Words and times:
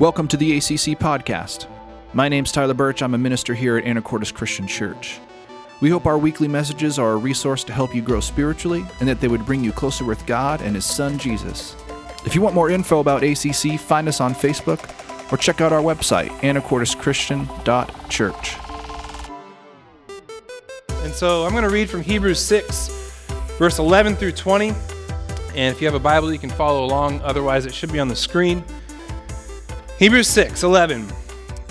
Welcome 0.00 0.26
to 0.28 0.36
the 0.38 0.56
ACC 0.56 0.96
podcast. 0.98 1.66
My 2.14 2.30
name's 2.30 2.52
Tyler 2.52 2.72
Birch. 2.72 3.02
I'm 3.02 3.12
a 3.12 3.18
minister 3.18 3.52
here 3.52 3.76
at 3.76 3.84
Anacortes 3.84 4.32
Christian 4.32 4.66
Church. 4.66 5.20
We 5.82 5.90
hope 5.90 6.06
our 6.06 6.16
weekly 6.16 6.48
messages 6.48 6.98
are 6.98 7.12
a 7.12 7.18
resource 7.18 7.62
to 7.64 7.74
help 7.74 7.94
you 7.94 8.00
grow 8.00 8.20
spiritually 8.20 8.82
and 9.00 9.08
that 9.10 9.20
they 9.20 9.28
would 9.28 9.44
bring 9.44 9.62
you 9.62 9.72
closer 9.72 10.06
with 10.06 10.24
God 10.24 10.62
and 10.62 10.74
His 10.74 10.86
Son 10.86 11.18
Jesus. 11.18 11.76
If 12.24 12.34
you 12.34 12.40
want 12.40 12.54
more 12.54 12.70
info 12.70 13.00
about 13.00 13.22
ACC, 13.22 13.78
find 13.78 14.08
us 14.08 14.22
on 14.22 14.34
Facebook 14.34 14.90
or 15.30 15.36
check 15.36 15.60
out 15.60 15.70
our 15.70 15.82
website, 15.82 16.30
anacorteschristian.church. 16.40 18.56
And 21.04 21.12
so 21.12 21.44
I'm 21.44 21.52
going 21.52 21.64
to 21.64 21.68
read 21.68 21.90
from 21.90 22.00
Hebrews 22.00 22.40
6, 22.40 22.88
verse 23.58 23.78
11 23.78 24.16
through 24.16 24.32
20. 24.32 24.70
And 24.70 25.74
if 25.74 25.82
you 25.82 25.86
have 25.86 25.94
a 25.94 26.00
Bible, 26.00 26.32
you 26.32 26.38
can 26.38 26.48
follow 26.48 26.86
along. 26.86 27.20
Otherwise, 27.20 27.66
it 27.66 27.74
should 27.74 27.92
be 27.92 28.00
on 28.00 28.08
the 28.08 28.16
screen. 28.16 28.64
Hebrews 30.00 30.28
6 30.28 30.62
11. 30.62 31.12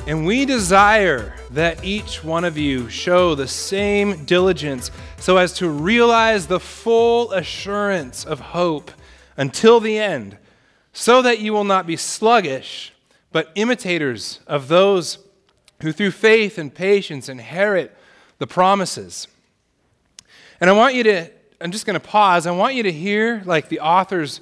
And 0.06 0.24
we 0.24 0.46
desire 0.46 1.34
that 1.50 1.84
each 1.84 2.24
one 2.24 2.46
of 2.46 2.60
you 2.60 2.88
show 2.88 3.34
the 3.34 3.48
same 3.48 4.24
diligence 4.26 4.92
so 5.18 5.38
as 5.38 5.52
to 5.54 5.68
realize 5.68 6.46
the 6.46 6.60
full 6.60 7.32
assurance 7.32 8.24
of 8.24 8.40
hope 8.40 8.92
until 9.36 9.80
the 9.80 9.98
end, 9.98 10.38
so 10.94 11.24
that 11.24 11.40
you 11.40 11.54
will 11.54 11.64
not 11.64 11.88
be 11.88 11.96
sluggish, 11.96 12.94
but 13.32 13.52
imitators 13.55 14.41
of 14.46 14.68
those 14.68 15.18
who 15.82 15.91
through 15.91 16.12
faith 16.12 16.60
and 16.60 16.76
patience 16.76 17.30
inherit 17.30 17.98
the 18.38 18.46
promises. 18.46 19.27
And 20.62 20.70
I 20.70 20.74
want 20.74 20.94
you 20.94 21.02
to, 21.05 21.32
I'm 21.60 21.72
just 21.72 21.88
going 21.88 22.00
to 22.00 22.08
pause. 22.08 22.46
I 22.46 22.52
want 22.52 22.76
you 22.76 22.84
to 22.84 22.91
hear 22.91 23.41
like 23.48 23.70
the 23.70 23.80
author's 23.80 24.40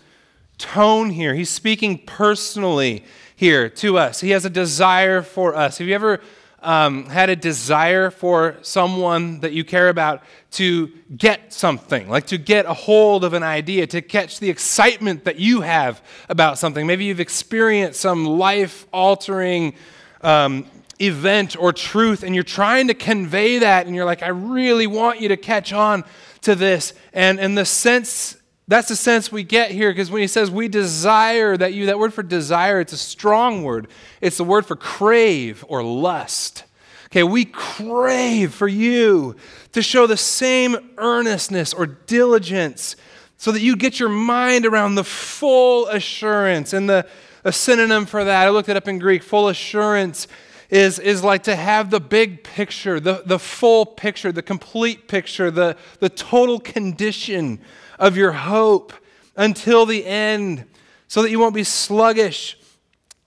tone 0.58 1.10
here. 1.12 1.34
He's 1.35 1.49
speaking 1.49 1.99
personally 1.99 3.05
here 3.38 3.70
to 3.70 3.99
us. 3.99 4.20
He 4.20 4.32
has 4.32 4.46
a 4.46 4.49
desire 4.49 5.21
for 5.21 5.55
us. 5.55 5.77
Have 5.77 5.88
you 5.88 5.93
ever 5.93 6.20
um, 6.63 7.05
had 7.05 7.30
a 7.30 7.35
desire 7.35 8.10
for 8.10 8.57
someone 8.63 9.41
that 9.41 9.54
you 9.54 9.63
care 9.63 9.90
about 9.90 10.24
to 10.54 10.91
get 11.16 11.54
something, 11.54 12.10
like 12.10 12.26
to 12.27 12.40
get 12.40 12.66
a 12.66 12.74
hold 12.74 13.24
of 13.24 13.34
an 13.34 13.44
idea, 13.44 13.85
to 13.85 14.02
catch 14.02 14.40
the 14.40 14.49
excitement 14.49 15.24
that 15.26 15.40
you 15.40 15.62
have 15.62 16.02
about 16.29 16.57
something? 16.57 16.88
Maybe 16.88 17.05
you've 17.05 17.20
experienced 17.20 18.02
some 18.02 18.26
life 18.26 18.88
altering 18.91 19.76
um, 20.22 20.66
event 20.99 21.55
or 21.60 21.72
truth, 21.72 22.24
and 22.24 22.34
you're 22.34 22.44
trying 22.44 22.88
to 22.88 22.96
convey 22.96 23.60
that, 23.60 23.85
and 23.85 23.96
you're 23.96 24.04
like, 24.04 24.24
I 24.24 24.29
really 24.29 24.88
want 24.88 25.22
you 25.22 25.27
to 25.27 25.38
catch 25.38 25.74
on 25.74 26.05
to 26.41 26.55
this. 26.55 26.96
And, 27.13 27.40
and 27.40 27.55
the 27.55 27.66
sense 27.66 28.37
that's 28.68 28.90
the 28.90 28.96
sense 28.96 29.32
we 29.32 29.43
get 29.43 29.71
here 29.71 29.91
because 29.91 30.12
when 30.12 30.21
he 30.21 30.27
says 30.27 30.51
we 30.51 30.68
desire 30.68 31.55
that 31.55 31.73
you, 31.73 31.85
that 31.85 31.99
word 31.99 32.13
for 32.13 32.23
desire, 32.23 32.79
it's 32.79 32.93
a 32.93 32.98
strong 32.98 33.63
word. 33.63 33.87
It's 34.21 34.37
the 34.37 34.43
word 34.43 34.65
for 34.65 34.76
crave 34.76 35.63
or 35.68 35.84
lust. 35.84 36.63
Okay, 37.07 37.23
we 37.23 37.45
crave 37.45 38.54
for 38.54 38.68
you 38.68 39.35
to 39.71 39.82
show 39.82 40.07
the 40.07 40.18
same 40.18 40.76
earnestness 40.98 41.73
or 41.73 41.85
diligence 41.85 42.98
so 43.38 43.51
that 43.51 43.62
you 43.62 43.77
get 43.77 43.99
your 43.99 44.10
mind 44.10 44.65
around 44.65 44.95
the 44.95 45.04
full 45.04 45.88
assurance. 45.88 46.73
And 46.73 46.90
the 46.90 47.07
a 47.48 47.51
synonym 47.54 48.05
for 48.05 48.26
that, 48.26 48.45
I 48.45 48.49
looked 48.49 48.68
it 48.68 48.76
up 48.76 48.90
in 48.90 48.99
Greek, 48.99 49.23
full 49.23 49.48
assurance 49.48 50.27
is, 50.70 50.99
is 50.99 51.23
like 51.23 51.43
to 51.43 51.55
have 51.55 51.90
the 51.90 52.01
big 52.01 52.43
picture, 52.43 52.99
the, 52.99 53.23
the 53.26 53.40
full 53.40 53.85
picture, 53.85 54.34
the 54.34 54.41
complete 54.41 55.07
picture, 55.07 55.49
the, 55.49 55.77
the 55.99 56.10
total 56.10 56.60
condition 56.60 57.62
of 57.99 58.17
your 58.17 58.31
hope 58.31 58.93
until 59.35 59.85
the 59.85 60.05
end 60.05 60.65
so 61.07 61.21
that 61.21 61.31
you 61.31 61.40
won't 61.40 61.55
be 61.55 61.63
sluggish. 61.63 62.57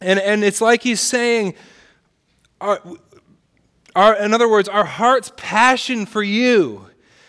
And, 0.01 0.19
and 0.19 0.45
it's 0.45 0.61
like 0.61 0.83
he's 0.83 1.01
saying, 1.01 1.55
our, 2.61 2.81
our, 3.95 4.17
in 4.17 4.35
other 4.35 4.49
words, 4.49 4.69
our 4.69 4.85
heart's 4.85 5.33
passion 5.37 6.07
for 6.07 6.23
you 6.23 6.87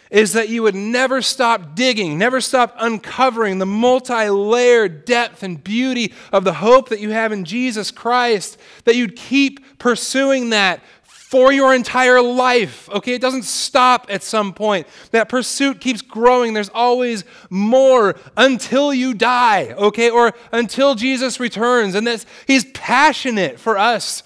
is 0.09 0.33
that 0.33 0.49
you 0.49 0.61
would 0.61 0.75
never 0.75 1.21
stop 1.21 1.73
digging, 1.73 2.17
never 2.17 2.41
stop 2.41 2.75
uncovering 2.77 3.59
the 3.59 3.65
multi 3.65 4.29
layered 4.29 5.05
depth 5.05 5.41
and 5.41 5.63
beauty 5.63 6.13
of 6.33 6.43
the 6.43 6.53
hope 6.53 6.89
that 6.89 6.99
you 6.99 7.11
have 7.11 7.31
in 7.31 7.45
Jesus 7.45 7.91
Christ, 7.91 8.57
that 8.83 8.97
you'd 8.97 9.15
keep 9.15 9.79
pursuing 9.79 10.49
that 10.49 10.81
for 11.31 11.53
your 11.53 11.73
entire 11.73 12.21
life. 12.21 12.89
Okay, 12.89 13.13
it 13.13 13.21
doesn't 13.21 13.45
stop 13.45 14.07
at 14.09 14.21
some 14.21 14.53
point. 14.53 14.85
That 15.11 15.29
pursuit 15.29 15.79
keeps 15.79 16.01
growing. 16.01 16.53
There's 16.53 16.69
always 16.73 17.23
more 17.49 18.17
until 18.35 18.93
you 18.93 19.13
die, 19.13 19.71
okay, 19.71 20.09
or 20.09 20.33
until 20.51 20.93
Jesus 20.93 21.39
returns. 21.39 21.95
And 21.95 22.05
this, 22.05 22.25
he's 22.47 22.65
passionate 22.73 23.61
for 23.61 23.77
us 23.77 24.23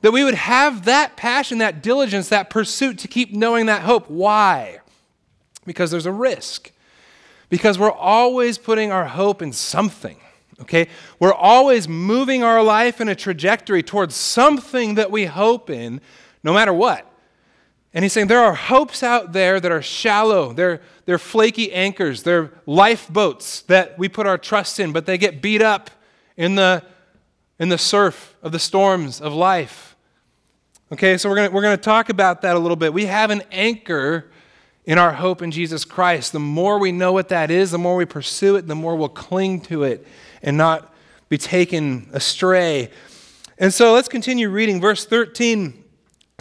that 0.00 0.10
we 0.10 0.24
would 0.24 0.34
have 0.34 0.84
that 0.84 1.16
passion, 1.16 1.58
that 1.58 1.80
diligence, 1.80 2.28
that 2.30 2.50
pursuit 2.50 2.98
to 2.98 3.06
keep 3.06 3.32
knowing 3.32 3.66
that 3.66 3.82
hope. 3.82 4.10
Why? 4.10 4.80
Because 5.64 5.92
there's 5.92 6.06
a 6.06 6.12
risk. 6.12 6.72
Because 7.50 7.78
we're 7.78 7.92
always 7.92 8.58
putting 8.58 8.90
our 8.90 9.04
hope 9.04 9.42
in 9.42 9.52
something. 9.52 10.16
Okay? 10.60 10.88
We're 11.20 11.32
always 11.32 11.86
moving 11.86 12.42
our 12.42 12.64
life 12.64 13.00
in 13.00 13.08
a 13.08 13.14
trajectory 13.14 13.84
towards 13.84 14.16
something 14.16 14.96
that 14.96 15.12
we 15.12 15.26
hope 15.26 15.70
in 15.70 16.00
no 16.42 16.52
matter 16.52 16.72
what. 16.72 17.08
And 17.94 18.04
he's 18.04 18.12
saying 18.12 18.28
there 18.28 18.40
are 18.40 18.54
hopes 18.54 19.02
out 19.02 19.32
there 19.32 19.60
that 19.60 19.70
are 19.70 19.82
shallow. 19.82 20.52
They're, 20.52 20.80
they're 21.04 21.18
flaky 21.18 21.72
anchors. 21.72 22.22
They're 22.22 22.50
lifeboats 22.64 23.62
that 23.62 23.98
we 23.98 24.08
put 24.08 24.26
our 24.26 24.38
trust 24.38 24.80
in, 24.80 24.92
but 24.92 25.04
they 25.06 25.18
get 25.18 25.42
beat 25.42 25.60
up 25.60 25.90
in 26.36 26.54
the, 26.54 26.82
in 27.58 27.68
the 27.68 27.78
surf 27.78 28.34
of 28.42 28.52
the 28.52 28.58
storms 28.58 29.20
of 29.20 29.34
life. 29.34 29.94
Okay, 30.92 31.16
so 31.16 31.30
we're 31.30 31.36
going 31.36 31.52
we're 31.52 31.62
going 31.62 31.76
to 31.76 31.82
talk 31.82 32.10
about 32.10 32.42
that 32.42 32.54
a 32.54 32.58
little 32.58 32.76
bit. 32.76 32.92
We 32.92 33.06
have 33.06 33.30
an 33.30 33.42
anchor 33.50 34.30
in 34.84 34.98
our 34.98 35.12
hope 35.12 35.40
in 35.40 35.50
Jesus 35.50 35.86
Christ. 35.86 36.32
The 36.32 36.38
more 36.38 36.78
we 36.78 36.92
know 36.92 37.12
what 37.12 37.30
that 37.30 37.50
is, 37.50 37.70
the 37.70 37.78
more 37.78 37.96
we 37.96 38.04
pursue 38.04 38.56
it, 38.56 38.66
the 38.66 38.74
more 38.74 38.94
we'll 38.94 39.08
cling 39.08 39.62
to 39.62 39.84
it 39.84 40.06
and 40.42 40.58
not 40.58 40.92
be 41.30 41.38
taken 41.38 42.10
astray. 42.12 42.90
And 43.56 43.72
so 43.72 43.94
let's 43.94 44.08
continue 44.08 44.50
reading. 44.50 44.82
Verse 44.82 45.06
13 45.06 45.81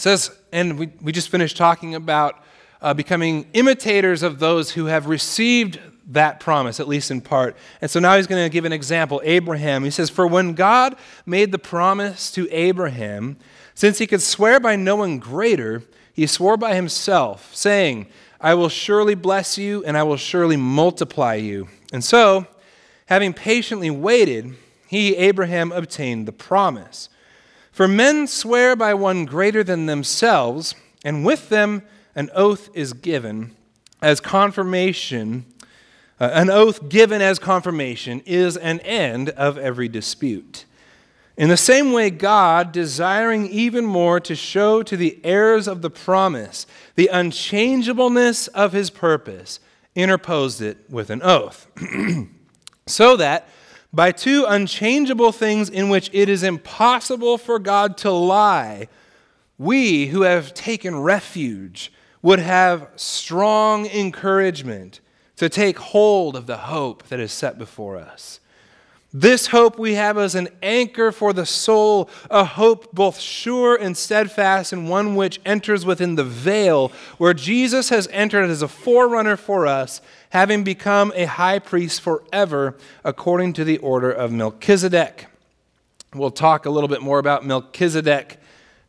says, 0.01 0.31
and 0.51 0.79
we, 0.79 0.89
we 1.01 1.11
just 1.11 1.29
finished 1.29 1.57
talking 1.57 1.95
about 1.95 2.43
uh, 2.81 2.93
becoming 2.93 3.45
imitators 3.53 4.23
of 4.23 4.39
those 4.39 4.71
who 4.71 4.85
have 4.85 5.05
received 5.05 5.79
that 6.07 6.39
promise, 6.39 6.79
at 6.79 6.87
least 6.87 7.11
in 7.11 7.21
part. 7.21 7.55
And 7.81 7.89
so 7.89 7.99
now 7.99 8.17
he's 8.17 8.27
going 8.27 8.43
to 8.43 8.49
give 8.49 8.65
an 8.65 8.73
example 8.73 9.21
Abraham. 9.23 9.83
He 9.83 9.91
says, 9.91 10.09
For 10.09 10.27
when 10.27 10.53
God 10.53 10.95
made 11.25 11.51
the 11.51 11.59
promise 11.59 12.31
to 12.31 12.49
Abraham, 12.51 13.37
since 13.75 13.99
he 13.99 14.07
could 14.07 14.21
swear 14.21 14.59
by 14.59 14.75
no 14.75 14.97
one 14.97 15.19
greater, 15.19 15.83
he 16.13 16.27
swore 16.27 16.57
by 16.57 16.75
himself, 16.75 17.55
saying, 17.55 18.07
I 18.39 18.55
will 18.55 18.69
surely 18.69 19.15
bless 19.15 19.57
you 19.57 19.83
and 19.85 19.95
I 19.95 20.03
will 20.03 20.17
surely 20.17 20.57
multiply 20.57 21.35
you. 21.35 21.67
And 21.93 22.03
so, 22.03 22.47
having 23.05 23.33
patiently 23.33 23.91
waited, 23.91 24.55
he, 24.87 25.15
Abraham, 25.15 25.71
obtained 25.71 26.27
the 26.27 26.31
promise. 26.31 27.09
For 27.71 27.87
men 27.87 28.27
swear 28.27 28.75
by 28.75 28.93
one 28.93 29.25
greater 29.25 29.63
than 29.63 29.85
themselves, 29.85 30.75
and 31.03 31.25
with 31.25 31.49
them 31.49 31.83
an 32.15 32.29
oath 32.35 32.69
is 32.73 32.93
given 32.93 33.55
as 34.01 34.19
confirmation. 34.19 35.45
Uh, 36.19 36.29
an 36.33 36.49
oath 36.49 36.89
given 36.89 37.21
as 37.21 37.39
confirmation 37.39 38.21
is 38.25 38.57
an 38.57 38.79
end 38.81 39.29
of 39.29 39.57
every 39.57 39.87
dispute. 39.87 40.65
In 41.37 41.49
the 41.49 41.57
same 41.57 41.93
way, 41.93 42.09
God, 42.09 42.71
desiring 42.71 43.47
even 43.47 43.85
more 43.85 44.19
to 44.19 44.35
show 44.35 44.83
to 44.83 44.97
the 44.97 45.19
heirs 45.23 45.67
of 45.67 45.81
the 45.81 45.89
promise 45.89 46.67
the 46.95 47.07
unchangeableness 47.07 48.47
of 48.49 48.73
his 48.73 48.89
purpose, 48.89 49.59
interposed 49.95 50.61
it 50.61 50.77
with 50.89 51.09
an 51.09 51.21
oath, 51.23 51.67
so 52.85 53.15
that 53.15 53.47
by 53.93 54.11
two 54.11 54.45
unchangeable 54.47 55.31
things 55.31 55.69
in 55.69 55.89
which 55.89 56.09
it 56.13 56.29
is 56.29 56.43
impossible 56.43 57.37
for 57.37 57.59
God 57.59 57.97
to 57.97 58.11
lie, 58.11 58.87
we 59.57 60.07
who 60.07 60.21
have 60.21 60.53
taken 60.53 60.99
refuge 60.99 61.91
would 62.21 62.39
have 62.39 62.87
strong 62.95 63.85
encouragement 63.87 64.99
to 65.35 65.49
take 65.49 65.79
hold 65.79 66.35
of 66.35 66.45
the 66.45 66.57
hope 66.57 67.03
that 67.07 67.19
is 67.19 67.31
set 67.31 67.57
before 67.57 67.97
us. 67.97 68.39
This 69.13 69.47
hope 69.47 69.77
we 69.77 69.95
have 69.95 70.17
as 70.17 70.35
an 70.35 70.47
anchor 70.63 71.11
for 71.11 71.33
the 71.33 71.45
soul, 71.45 72.09
a 72.29 72.45
hope 72.45 72.93
both 72.93 73.19
sure 73.19 73.75
and 73.75 73.97
steadfast, 73.97 74.71
and 74.71 74.89
one 74.89 75.15
which 75.15 75.41
enters 75.45 75.85
within 75.85 76.15
the 76.15 76.23
veil 76.23 76.93
where 77.17 77.33
Jesus 77.33 77.89
has 77.89 78.07
entered 78.11 78.49
as 78.49 78.61
a 78.61 78.69
forerunner 78.69 79.35
for 79.35 79.67
us, 79.67 79.99
having 80.31 80.63
become 80.63 81.11
a 81.15 81.25
high 81.25 81.59
priest 81.59 82.01
forever 82.01 82.77
according 83.03 83.53
to 83.53 83.63
the 83.65 83.77
order 83.79 84.11
of 84.11 84.31
Melchizedek. 84.31 85.27
We'll 86.13 86.31
talk 86.31 86.65
a 86.65 86.69
little 86.69 86.87
bit 86.87 87.01
more 87.01 87.19
about 87.19 87.45
Melchizedek 87.45 88.37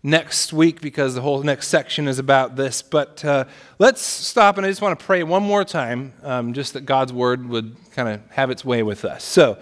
next 0.05 0.53
week 0.53 0.81
because 0.81 1.17
the 1.17 1.21
whole 1.21 1.43
next 1.43 1.67
section 1.67 2.07
is 2.07 2.21
about 2.21 2.55
this. 2.55 2.81
But 2.81 3.25
uh, 3.25 3.45
let's 3.81 4.01
stop 4.01 4.57
and 4.57 4.65
I 4.65 4.71
just 4.71 4.81
want 4.81 4.99
to 4.99 5.05
pray 5.05 5.25
one 5.25 5.43
more 5.43 5.65
time, 5.65 6.13
um, 6.23 6.53
just 6.53 6.75
that 6.75 6.87
God's 6.87 7.13
word 7.13 7.49
would 7.49 7.75
kind 7.93 8.09
of 8.09 8.21
have 8.31 8.51
its 8.51 8.65
way 8.65 8.85
with 8.85 9.05
us. 9.05 9.25
So, 9.25 9.59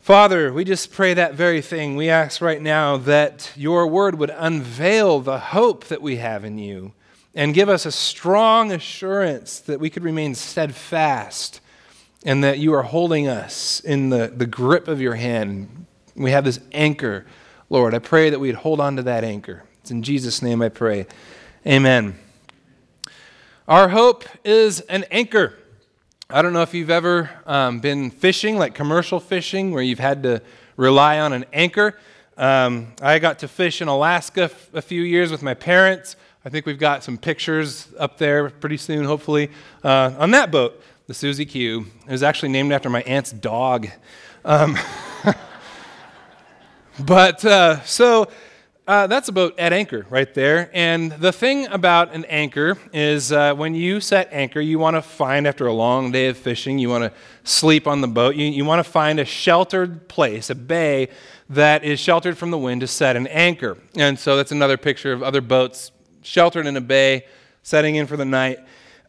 Father, 0.00 0.52
we 0.52 0.62
just 0.62 0.92
pray 0.92 1.14
that 1.14 1.34
very 1.34 1.62
thing. 1.62 1.96
We 1.96 2.10
ask 2.10 2.42
right 2.42 2.60
now 2.60 2.98
that 2.98 3.50
your 3.56 3.86
word 3.86 4.18
would 4.18 4.30
unveil 4.36 5.20
the 5.20 5.38
hope 5.38 5.84
that 5.86 6.02
we 6.02 6.16
have 6.16 6.44
in 6.44 6.58
you 6.58 6.92
and 7.34 7.54
give 7.54 7.68
us 7.68 7.86
a 7.86 7.92
strong 7.92 8.72
assurance 8.72 9.60
that 9.60 9.80
we 9.80 9.90
could 9.90 10.04
remain 10.04 10.34
steadfast 10.34 11.60
and 12.24 12.44
that 12.44 12.58
you 12.58 12.74
are 12.74 12.82
holding 12.82 13.26
us 13.26 13.80
in 13.80 14.10
the, 14.10 14.32
the 14.34 14.46
grip 14.46 14.86
of 14.88 15.00
your 15.00 15.14
hand. 15.14 15.86
We 16.14 16.30
have 16.30 16.44
this 16.44 16.60
anchor, 16.72 17.26
Lord. 17.70 17.94
I 17.94 17.98
pray 17.98 18.30
that 18.30 18.38
we'd 18.38 18.54
hold 18.54 18.80
on 18.80 18.96
to 18.96 19.02
that 19.04 19.24
anchor. 19.24 19.64
It's 19.80 19.90
in 19.90 20.02
Jesus' 20.02 20.42
name 20.42 20.62
I 20.62 20.68
pray. 20.68 21.06
Amen. 21.66 22.18
Our 23.66 23.88
hope 23.88 24.24
is 24.44 24.80
an 24.82 25.04
anchor. 25.10 25.54
I 26.28 26.42
don't 26.42 26.52
know 26.52 26.62
if 26.62 26.74
you've 26.74 26.90
ever 26.90 27.30
um, 27.46 27.80
been 27.80 28.10
fishing, 28.10 28.56
like 28.56 28.74
commercial 28.74 29.20
fishing, 29.20 29.70
where 29.72 29.82
you've 29.82 29.98
had 29.98 30.22
to 30.24 30.42
rely 30.76 31.18
on 31.18 31.32
an 31.32 31.44
anchor. 31.52 31.98
Um, 32.36 32.94
I 33.00 33.18
got 33.18 33.40
to 33.40 33.48
fish 33.48 33.82
in 33.82 33.88
Alaska 33.88 34.44
f- 34.44 34.74
a 34.74 34.82
few 34.82 35.02
years 35.02 35.30
with 35.30 35.42
my 35.42 35.54
parents. 35.54 36.16
I 36.44 36.48
think 36.48 36.66
we've 36.66 36.78
got 36.78 37.04
some 37.04 37.18
pictures 37.18 37.86
up 38.00 38.18
there 38.18 38.50
pretty 38.50 38.76
soon, 38.76 39.04
hopefully, 39.04 39.48
uh, 39.84 40.12
on 40.18 40.32
that 40.32 40.50
boat, 40.50 40.82
the 41.06 41.14
Susie 41.14 41.46
Q. 41.46 41.86
It 42.04 42.10
was 42.10 42.24
actually 42.24 42.48
named 42.48 42.72
after 42.72 42.90
my 42.90 43.02
aunt's 43.02 43.30
dog. 43.30 43.86
Um, 44.44 44.76
but 46.98 47.44
uh, 47.44 47.80
so 47.82 48.26
uh, 48.88 49.06
that's 49.06 49.28
a 49.28 49.32
boat 49.32 49.56
at 49.56 49.72
anchor 49.72 50.04
right 50.10 50.34
there. 50.34 50.68
And 50.72 51.12
the 51.12 51.30
thing 51.30 51.68
about 51.68 52.12
an 52.12 52.24
anchor 52.24 52.76
is 52.92 53.30
uh, 53.30 53.54
when 53.54 53.76
you 53.76 54.00
set 54.00 54.28
anchor, 54.32 54.60
you 54.60 54.80
want 54.80 54.96
to 54.96 55.02
find, 55.02 55.46
after 55.46 55.68
a 55.68 55.72
long 55.72 56.10
day 56.10 56.26
of 56.26 56.36
fishing, 56.36 56.76
you 56.76 56.88
want 56.88 57.04
to 57.04 57.12
sleep 57.48 57.86
on 57.86 58.00
the 58.00 58.08
boat. 58.08 58.34
You, 58.34 58.46
you 58.46 58.64
want 58.64 58.84
to 58.84 58.90
find 58.90 59.20
a 59.20 59.24
sheltered 59.24 60.08
place, 60.08 60.50
a 60.50 60.56
bay 60.56 61.06
that 61.48 61.84
is 61.84 62.00
sheltered 62.00 62.36
from 62.36 62.50
the 62.50 62.58
wind 62.58 62.80
to 62.80 62.88
set 62.88 63.14
an 63.14 63.28
anchor. 63.28 63.78
And 63.94 64.18
so 64.18 64.36
that's 64.36 64.50
another 64.50 64.76
picture 64.76 65.12
of 65.12 65.22
other 65.22 65.40
boats 65.40 65.92
sheltered 66.22 66.66
in 66.66 66.76
a 66.76 66.80
bay, 66.80 67.26
setting 67.62 67.96
in 67.96 68.06
for 68.06 68.16
the 68.16 68.24
night. 68.24 68.58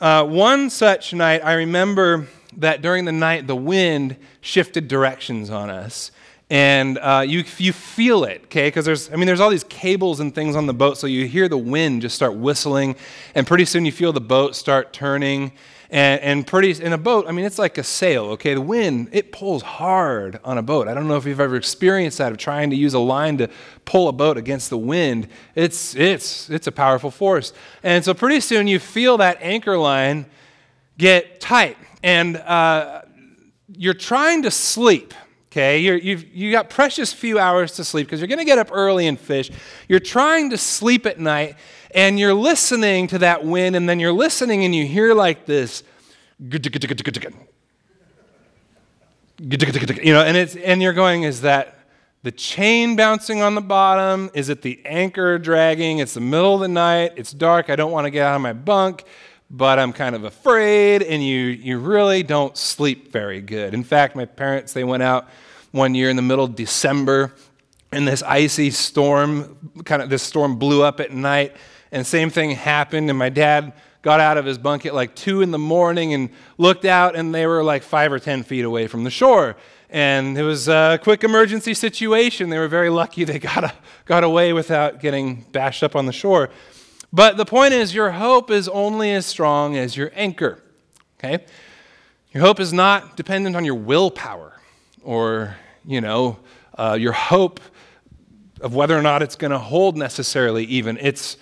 Uh, 0.02 0.26
one 0.26 0.70
such 0.70 1.14
night, 1.14 1.42
I 1.44 1.54
remember 1.54 2.28
that 2.58 2.82
during 2.82 3.06
the 3.06 3.12
night, 3.12 3.48
the 3.48 3.56
wind 3.56 4.18
shifted 4.42 4.88
directions 4.88 5.50
on 5.50 5.70
us. 5.70 6.12
And 6.50 6.98
uh, 7.00 7.24
you, 7.26 7.46
you 7.58 7.74
feel 7.74 8.26
it 8.26 8.44
okay? 8.46 8.68
Because 8.68 8.86
there's 8.86 9.12
i 9.12 9.16
mean 9.16 9.26
there's 9.26 9.40
all 9.40 9.50
these 9.50 9.64
cables 9.64 10.20
and 10.20 10.36
things 10.36 10.56
on 10.56 10.68
the 10.68 10.74
boat 10.74 10.98
so 10.98 11.08
you 11.08 11.26
hear 11.26 11.48
the 11.48 11.58
wind 11.58 12.02
just 12.02 12.16
start 12.16 12.36
whistling. 12.36 12.96
And 13.34 13.48
pretty 13.48 13.66
soon 13.66 13.86
you 13.86 13.92
feel 13.92 14.14
the 14.14 14.22
boat 14.22 14.56
start 14.56 14.94
turning 14.94 15.54
and, 15.94 16.20
and 16.22 16.48
pretty 16.48 16.84
in 16.84 16.92
a 16.92 16.98
boat 16.98 17.26
i 17.28 17.32
mean 17.32 17.46
it's 17.46 17.60
like 17.60 17.78
a 17.78 17.84
sail 17.84 18.34
okay? 18.34 18.54
The 18.54 18.62
wind 18.62 19.10
it 19.12 19.32
pulls 19.32 19.62
hard 19.62 20.40
on 20.44 20.58
a 20.58 20.62
boat. 20.62 20.88
I 20.88 20.94
don't 20.94 21.08
know 21.08 21.16
if 21.16 21.26
you've 21.26 21.40
ever 21.40 21.56
experienced 21.56 22.18
that 22.18 22.32
of 22.32 22.38
trying 22.38 22.70
to 22.72 22.76
use 22.76 22.94
a 22.94 23.00
line 23.00 23.38
to 23.38 23.50
pull 23.86 24.08
a 24.10 24.12
boat 24.12 24.38
against 24.38 24.70
the 24.70 24.78
wind. 24.78 25.28
It's 25.56 25.96
it's 25.96 26.50
it's 26.50 26.68
a 26.68 26.72
powerful 26.72 27.12
force. 27.12 27.54
And 27.82 28.04
so 28.04 28.14
pretty 28.14 28.40
soon 28.40 28.68
you 28.68 28.80
feel 28.80 29.18
that 29.18 29.38
anchor 29.42 29.78
line 29.78 30.26
get 30.98 31.40
tight. 31.40 31.78
And 32.04 32.38
uh, 32.38 33.04
you're 33.68 33.94
trying 33.94 34.44
to 34.44 34.52
sleep 34.52 35.14
okay? 35.52 35.78
You're, 35.78 35.98
you've 35.98 36.26
you 36.34 36.52
got 36.52 36.70
precious 36.70 37.14
few 37.14 37.38
hours 37.38 37.74
to 37.74 37.84
sleep 37.84 38.08
because 38.08 38.20
you're 38.20 38.28
going 38.28 38.40
to 38.40 38.46
get 38.46 38.58
up 38.58 38.70
early 38.72 39.06
and 39.06 39.20
fish. 39.20 39.52
You're 39.88 40.00
trying 40.00 40.50
to 40.50 40.58
sleep 40.58 41.06
at 41.06 41.20
night 41.20 41.56
and 41.94 42.20
you're 42.20 42.34
listening 42.34 43.08
to 43.08 43.20
that 43.20 43.46
wind, 43.46 43.76
and 43.76 43.88
then 43.88 44.00
you're 44.00 44.14
listening 44.14 44.64
and 44.66 44.74
you 44.74 44.86
hear 44.86 45.14
like 45.14 45.46
this. 45.46 45.84
You 50.04 50.14
know, 50.14 50.24
and 50.24 50.38
it's 50.38 50.56
and 50.56 50.82
you're 50.82 50.94
going, 50.94 51.24
is 51.24 51.42
that 51.42 51.78
the 52.24 52.32
chain 52.32 52.96
bouncing 52.96 53.42
on 53.42 53.56
the 53.56 53.62
bottom? 53.62 54.30
Is 54.34 54.50
it 54.50 54.62
the 54.62 54.82
anchor 54.86 55.38
dragging? 55.38 56.00
It's 56.00 56.14
the 56.14 56.22
middle 56.22 56.56
of 56.56 56.62
the 56.62 56.68
night. 56.68 57.14
It's 57.16 57.32
dark. 57.32 57.70
I 57.70 57.76
don't 57.76 57.92
want 57.92 58.06
to 58.06 58.12
get 58.12 58.26
out 58.26 58.36
of 58.36 58.42
my 58.42 58.54
bunk 58.54 59.06
but 59.54 59.78
I'm 59.78 59.94
kind 59.94 60.16
of 60.16 60.24
afraid, 60.24 61.04
and 61.04 61.24
you, 61.24 61.38
you 61.38 61.78
really 61.78 62.24
don't 62.24 62.58
sleep 62.58 63.12
very 63.12 63.40
good. 63.40 63.76
In 63.76 63.84
fact, 63.84 64.16
my 64.16 64.26
parents, 64.26 64.74
they 64.74 64.84
went 64.84 65.04
out 65.04 65.30
one 65.72 65.94
year 65.94 66.10
in 66.10 66.16
the 66.16 66.24
middle 66.24 66.44
of 66.44 66.56
December, 66.56 67.32
and 67.92 68.08
this 68.08 68.24
icy 68.24 68.72
storm, 68.72 69.72
kind 69.86 70.02
of 70.02 70.10
this 70.10 70.24
storm 70.24 70.58
blew 70.58 70.82
up 70.82 71.00
at 71.00 71.12
night, 71.12 71.56
and 71.94 72.06
same 72.06 72.32
thing 72.32 72.52
happened, 72.52 73.10
and 73.10 73.18
my 73.18 73.30
dad 73.30 73.72
got 74.02 74.20
out 74.20 74.36
of 74.36 74.46
his 74.46 74.58
bunk 74.58 74.86
at 74.86 74.96
like 74.96 75.16
2 75.16 75.42
in 75.44 75.52
the 75.52 75.60
morning 75.60 76.14
and 76.14 76.32
looked 76.58 76.86
out, 76.86 77.16
and 77.16 77.34
they 77.34 77.46
were 77.46 77.64
like 77.64 77.84
5 77.84 78.12
or 78.12 78.20
10 78.20 78.44
feet 78.44 78.66
away 78.66 78.88
from 78.88 79.04
the 79.04 79.12
shore. 79.12 79.56
And 79.92 80.36
it 80.36 80.42
was 80.42 80.68
a 80.68 81.00
quick 81.04 81.24
emergency 81.24 81.76
situation. 81.76 82.50
They 82.50 82.58
were 82.58 82.68
very 82.68 82.90
lucky 82.90 83.24
they 83.24 83.38
got, 83.40 83.64
a, 83.64 83.74
got 84.06 84.24
away 84.24 84.52
without 84.54 85.02
getting 85.02 85.46
bashed 85.52 85.84
up 85.84 85.96
on 85.96 86.08
the 86.08 86.12
shore. 86.12 86.50
But 87.14 87.38
the 87.38 87.46
point 87.46 87.76
is, 87.76 87.94
your 87.94 88.10
hope 88.10 88.50
is 88.50 88.68
only 88.68 89.14
as 89.14 89.28
strong 89.28 89.78
as 89.78 89.96
your 89.96 90.12
anchor. 90.16 90.64
Okay? 91.20 91.46
Your 92.32 92.42
hope 92.42 92.60
is 92.60 92.74
not 92.74 93.16
dependent 93.16 93.56
on 93.56 93.66
your 93.66 93.76
willpower 93.76 94.60
or, 95.04 95.58
you 95.86 96.02
know, 96.02 96.40
uh, 96.76 96.98
your 97.00 97.14
hope 97.14 97.60
of 98.62 98.74
whether 98.74 98.98
or 98.98 99.04
not 99.04 99.22
it's 99.22 99.36
going 99.36 99.52
to 99.52 99.60
hold 99.60 99.96
necessarily, 99.96 100.66
even. 100.66 100.98
It's 101.00 101.38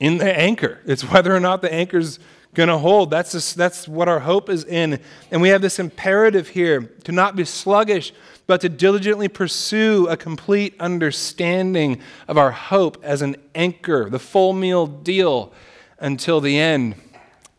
in 0.00 0.18
the 0.18 0.36
anchor. 0.36 0.80
It's 0.86 1.02
whether 1.02 1.34
or 1.34 1.40
not 1.40 1.62
the 1.62 1.72
anchor's 1.72 2.18
going 2.54 2.68
to 2.68 2.78
hold. 2.78 3.10
That's, 3.10 3.32
just, 3.32 3.56
that's 3.56 3.86
what 3.86 4.08
our 4.08 4.20
hope 4.20 4.48
is 4.48 4.64
in. 4.64 4.98
And 5.30 5.40
we 5.40 5.50
have 5.50 5.62
this 5.62 5.78
imperative 5.78 6.48
here 6.48 6.82
to 7.04 7.12
not 7.12 7.36
be 7.36 7.44
sluggish, 7.44 8.12
but 8.46 8.60
to 8.62 8.68
diligently 8.68 9.28
pursue 9.28 10.08
a 10.08 10.16
complete 10.16 10.74
understanding 10.80 12.00
of 12.26 12.36
our 12.36 12.50
hope 12.50 12.98
as 13.04 13.22
an 13.22 13.36
anchor, 13.54 14.10
the 14.10 14.18
full 14.18 14.52
meal 14.52 14.86
deal 14.86 15.52
until 16.00 16.40
the 16.40 16.58
end. 16.58 16.96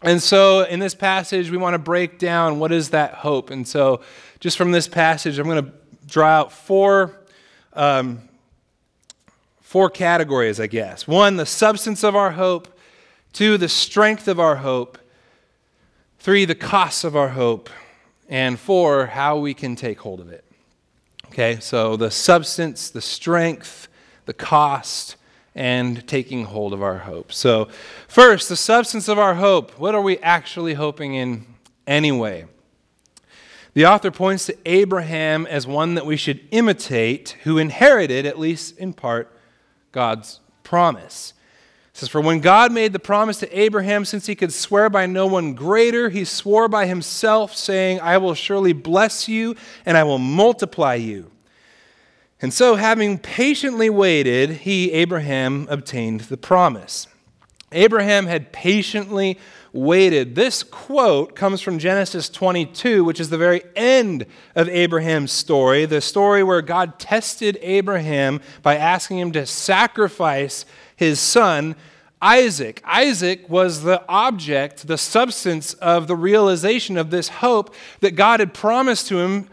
And 0.02 0.22
so, 0.22 0.64
in 0.64 0.80
this 0.80 0.96
passage, 0.96 1.52
we 1.52 1.58
want 1.58 1.76
to 1.76 1.80
break 1.80 2.18
down 2.18 2.58
what 2.58 2.72
is 2.72 2.90
that 2.90 3.14
hope. 3.14 3.52
And 3.52 3.68
so, 3.68 4.02
just 4.40 4.58
from 4.58 4.72
this 4.72 4.88
passage, 4.88 5.38
I'm 5.38 5.46
going 5.46 5.64
to 5.64 5.72
draw 6.08 6.28
out 6.28 6.52
four, 6.52 7.22
um, 7.74 8.28
four 9.72 9.90
categories, 9.90 10.60
I 10.60 10.68
guess. 10.68 11.08
One, 11.08 11.38
the 11.38 11.46
substance 11.46 12.04
of 12.04 12.14
our 12.14 12.32
hope. 12.32 12.78
Two, 13.32 13.58
the 13.58 13.70
strength 13.70 14.28
of 14.28 14.38
our 14.38 14.58
hope. 14.58 14.98
Three, 16.20 16.44
the 16.44 16.56
cost 16.56 17.06
of 17.06 17.16
our 17.16 17.30
hope. 17.30 17.70
And 18.28 18.60
four, 18.60 19.06
how 19.06 19.38
we 19.38 19.54
can 19.54 19.78
take 19.78 20.00
hold 20.00 20.20
of 20.20 20.30
it. 20.30 20.44
Okay, 21.28 21.58
so 21.62 21.96
the 21.96 22.12
substance, 22.12 22.90
the 22.90 23.00
strength, 23.00 23.88
the 24.26 24.34
cost, 24.34 25.16
and 25.56 26.06
taking 26.06 26.44
hold 26.44 26.74
of 26.74 26.84
our 26.84 26.98
hope. 26.98 27.32
So, 27.32 27.70
first, 28.10 28.50
the 28.50 28.58
substance 28.58 29.08
of 29.08 29.18
our 29.18 29.36
hope. 29.36 29.80
What 29.80 29.96
are 29.96 30.02
we 30.02 30.18
actually 30.18 30.74
hoping 30.74 31.14
in 31.14 31.46
anyway? 31.88 32.44
The 33.74 33.86
author 33.86 34.12
points 34.12 34.48
to 34.48 34.58
Abraham 34.66 35.46
as 35.46 35.66
one 35.66 35.96
that 35.96 36.06
we 36.06 36.18
should 36.18 36.42
imitate, 36.52 37.38
who 37.44 37.58
inherited, 37.58 38.26
at 38.26 38.38
least 38.38 38.78
in 38.78 38.92
part, 38.92 39.34
God's 39.92 40.40
promise. 40.64 41.34
It 41.94 41.98
says, 41.98 42.10
For 42.10 42.22
when 42.22 42.40
God 42.40 42.72
made 42.72 42.94
the 42.94 43.00
promise 43.00 43.40
to 43.40 43.60
Abraham, 43.60 44.06
since 44.06 44.26
he 44.26 44.36
could 44.36 44.54
swear 44.54 44.90
by 44.90 45.06
no 45.06 45.28
one 45.28 45.54
greater, 45.54 46.10
he 46.10 46.24
swore 46.24 46.68
by 46.68 46.86
himself, 46.86 47.56
saying, 47.56 48.00
I 48.00 48.18
will 48.18 48.34
surely 48.34 48.74
bless 48.74 49.28
you 49.28 49.56
and 49.86 49.98
I 49.98 50.04
will 50.04 50.20
multiply 50.20 50.96
you. 50.96 51.32
And 52.42 52.54
so, 52.54 52.76
having 52.76 53.20
patiently 53.20 53.90
waited, 53.90 54.50
he, 54.50 54.92
Abraham, 54.94 55.68
obtained 55.70 56.22
the 56.22 56.38
promise. 56.38 57.08
Abraham 57.72 58.26
had 58.26 58.52
patiently 58.52 59.40
waited. 59.74 60.36
This 60.36 60.64
quote 60.64 61.36
comes 61.36 61.62
from 61.62 61.80
Genesis 61.80 62.28
22, 62.30 63.04
which 63.04 63.20
is 63.20 63.30
the 63.30 63.38
very 63.38 63.62
end 63.76 64.26
of 64.56 64.68
Abraham's 64.70 65.32
story, 65.32 65.86
the 65.86 66.02
story 66.02 66.44
where 66.44 66.62
God 66.62 67.00
tested 67.00 67.58
Abraham 67.62 68.42
by 68.62 68.76
asking 68.76 69.20
him 69.20 69.32
to 69.32 69.46
sacrifice 69.46 70.66
his 70.96 71.20
son, 71.20 71.76
Isaac. 72.22 72.82
Isaac 72.86 73.50
was 73.50 73.84
the 73.84 74.04
object, 74.08 74.88
the 74.88 74.98
substance 74.98 75.74
of 75.76 76.08
the 76.08 76.16
realization 76.16 76.98
of 76.98 77.10
this 77.10 77.30
hope 77.30 77.74
that 78.02 78.12
God 78.12 78.40
had 78.40 78.54
promised 78.54 79.08
to 79.08 79.20
him 79.20 79.50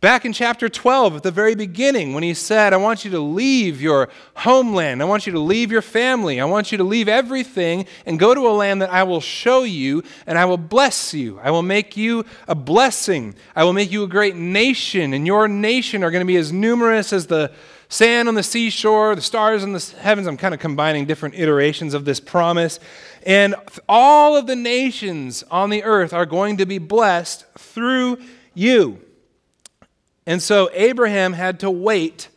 back 0.00 0.24
in 0.24 0.32
chapter 0.32 0.68
12 0.68 1.16
at 1.16 1.22
the 1.24 1.30
very 1.30 1.56
beginning 1.56 2.14
when 2.14 2.22
he 2.22 2.32
said, 2.32 2.72
I 2.72 2.76
want 2.76 3.04
you 3.04 3.10
to 3.10 3.18
leave 3.18 3.82
your 3.82 4.08
homeland. 4.36 5.02
I 5.02 5.06
want 5.06 5.26
you 5.26 5.32
to 5.32 5.40
leave 5.40 5.72
your 5.72 5.82
family. 5.82 6.40
I 6.40 6.44
want 6.44 6.70
you 6.70 6.78
to 6.78 6.84
leave 6.84 7.08
everything 7.08 7.86
and 8.06 8.18
go 8.18 8.32
to 8.32 8.46
a 8.46 8.52
land 8.52 8.80
that 8.80 8.90
I 8.90 9.02
will 9.02 9.20
show 9.20 9.64
you 9.64 10.04
and 10.26 10.38
I 10.38 10.44
will 10.44 10.56
bless 10.56 11.12
you. 11.12 11.40
I 11.42 11.50
will 11.50 11.62
make 11.62 11.96
you 11.96 12.24
a 12.46 12.54
blessing. 12.54 13.34
I 13.56 13.64
will 13.64 13.72
make 13.72 13.90
you 13.90 14.04
a 14.04 14.08
great 14.08 14.36
nation, 14.36 15.12
and 15.12 15.26
your 15.26 15.48
nation 15.48 16.04
are 16.04 16.10
going 16.10 16.22
to 16.22 16.26
be 16.26 16.36
as 16.36 16.52
numerous 16.52 17.12
as 17.12 17.26
the 17.26 17.52
sand 17.88 18.28
on 18.28 18.34
the 18.34 18.42
seashore, 18.42 19.14
the 19.16 19.22
stars 19.22 19.64
in 19.64 19.72
the 19.72 19.94
heavens. 19.98 20.28
I'm 20.28 20.36
kind 20.36 20.54
of 20.54 20.60
combining 20.60 21.06
different 21.06 21.34
iterations 21.34 21.94
of 21.94 22.04
this 22.04 22.20
promise. 22.20 22.78
And 23.24 23.54
all 23.88 24.36
of 24.36 24.46
the 24.46 24.56
nations 24.56 25.42
on 25.50 25.70
the 25.70 25.82
earth 25.82 26.12
are 26.12 26.26
going 26.26 26.58
to 26.58 26.66
be 26.66 26.78
blessed 26.78 27.46
through 27.56 28.18
you. 28.54 29.00
And 30.28 30.42
so 30.42 30.68
Abraham 30.74 31.32
had 31.32 31.58
to 31.60 31.70
wait 31.70 32.28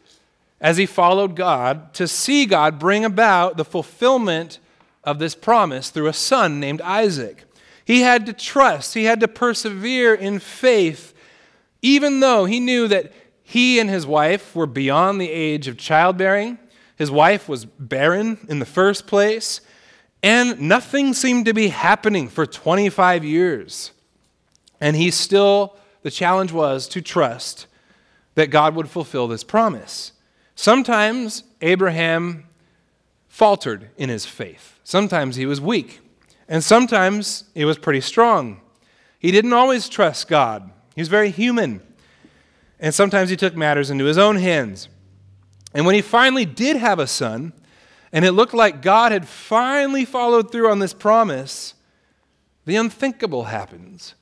as 0.61 0.77
he 0.77 0.85
followed 0.85 1.35
God 1.35 1.93
to 1.95 2.07
see 2.07 2.45
God 2.45 2.79
bring 2.79 3.03
about 3.03 3.57
the 3.57 3.65
fulfillment 3.65 4.59
of 5.03 5.19
this 5.19 5.35
promise 5.35 5.89
through 5.89 6.07
a 6.07 6.13
son 6.13 6.61
named 6.61 6.79
Isaac. 6.79 7.43
He 7.83 7.99
had 7.99 8.25
to 8.27 8.33
trust, 8.33 8.93
he 8.93 9.03
had 9.03 9.19
to 9.19 9.27
persevere 9.27 10.13
in 10.13 10.39
faith, 10.39 11.13
even 11.81 12.21
though 12.21 12.45
he 12.45 12.61
knew 12.61 12.87
that 12.87 13.11
he 13.43 13.77
and 13.77 13.89
his 13.89 14.07
wife 14.07 14.55
were 14.55 14.67
beyond 14.67 15.19
the 15.19 15.29
age 15.29 15.67
of 15.67 15.77
childbearing. 15.77 16.59
His 16.95 17.11
wife 17.11 17.49
was 17.49 17.65
barren 17.65 18.37
in 18.47 18.59
the 18.59 18.65
first 18.65 19.05
place, 19.05 19.59
and 20.23 20.61
nothing 20.61 21.13
seemed 21.13 21.43
to 21.43 21.53
be 21.53 21.67
happening 21.67 22.29
for 22.29 22.45
25 22.45 23.25
years. 23.25 23.91
And 24.79 24.95
he 24.95 25.11
still, 25.11 25.75
the 26.03 26.11
challenge 26.11 26.53
was 26.53 26.87
to 26.87 27.01
trust 27.01 27.67
that 28.35 28.49
God 28.49 28.75
would 28.75 28.89
fulfill 28.89 29.27
this 29.27 29.43
promise. 29.43 30.13
Sometimes 30.55 31.43
Abraham 31.61 32.45
faltered 33.27 33.89
in 33.97 34.09
his 34.09 34.25
faith. 34.25 34.79
Sometimes 34.83 35.35
he 35.35 35.45
was 35.45 35.61
weak. 35.61 35.99
And 36.47 36.63
sometimes 36.63 37.45
he 37.55 37.63
was 37.63 37.77
pretty 37.77 38.01
strong. 38.01 38.59
He 39.19 39.31
didn't 39.31 39.53
always 39.53 39.87
trust 39.87 40.27
God, 40.27 40.69
he 40.95 41.01
was 41.01 41.07
very 41.07 41.31
human. 41.31 41.81
And 42.79 42.93
sometimes 42.93 43.29
he 43.29 43.35
took 43.35 43.55
matters 43.55 43.91
into 43.91 44.05
his 44.05 44.17
own 44.17 44.37
hands. 44.37 44.89
And 45.73 45.85
when 45.85 45.95
he 45.95 46.01
finally 46.01 46.45
did 46.45 46.77
have 46.77 46.99
a 46.99 47.05
son, 47.05 47.53
and 48.11 48.25
it 48.25 48.31
looked 48.31 48.53
like 48.53 48.81
God 48.81 49.11
had 49.11 49.27
finally 49.27 50.03
followed 50.03 50.51
through 50.51 50.69
on 50.69 50.79
this 50.79 50.93
promise, 50.93 51.75
the 52.65 52.75
unthinkable 52.75 53.45
happens. 53.45 54.15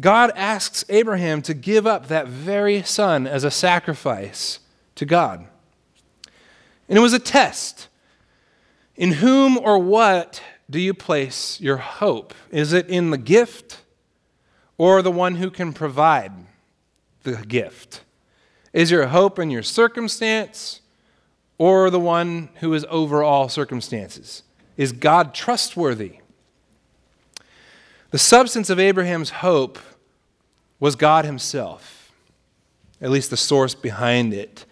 God 0.00 0.32
asks 0.34 0.84
Abraham 0.88 1.42
to 1.42 1.54
give 1.54 1.86
up 1.86 2.08
that 2.08 2.26
very 2.26 2.82
son 2.82 3.26
as 3.26 3.44
a 3.44 3.50
sacrifice 3.50 4.60
to 4.94 5.04
God. 5.04 5.46
And 6.88 6.98
it 6.98 7.02
was 7.02 7.12
a 7.12 7.18
test. 7.18 7.88
In 8.96 9.12
whom 9.12 9.58
or 9.58 9.78
what 9.78 10.42
do 10.68 10.80
you 10.80 10.94
place 10.94 11.60
your 11.60 11.76
hope? 11.76 12.34
Is 12.50 12.72
it 12.72 12.88
in 12.88 13.10
the 13.10 13.18
gift 13.18 13.82
or 14.78 15.02
the 15.02 15.10
one 15.10 15.36
who 15.36 15.50
can 15.50 15.72
provide 15.72 16.32
the 17.22 17.36
gift? 17.36 18.02
Is 18.72 18.90
your 18.90 19.08
hope 19.08 19.38
in 19.38 19.50
your 19.50 19.62
circumstance 19.62 20.80
or 21.58 21.90
the 21.90 22.00
one 22.00 22.48
who 22.56 22.72
is 22.72 22.86
over 22.88 23.22
all 23.22 23.48
circumstances? 23.48 24.42
Is 24.76 24.92
God 24.92 25.34
trustworthy? 25.34 26.20
The 28.10 28.18
substance 28.18 28.70
of 28.70 28.80
Abraham's 28.80 29.30
hope 29.30 29.78
was 30.80 30.96
God 30.96 31.24
Himself, 31.24 32.12
at 33.00 33.10
least 33.10 33.30
the 33.30 33.36
source 33.36 33.74
behind 33.74 34.34
it. 34.34 34.64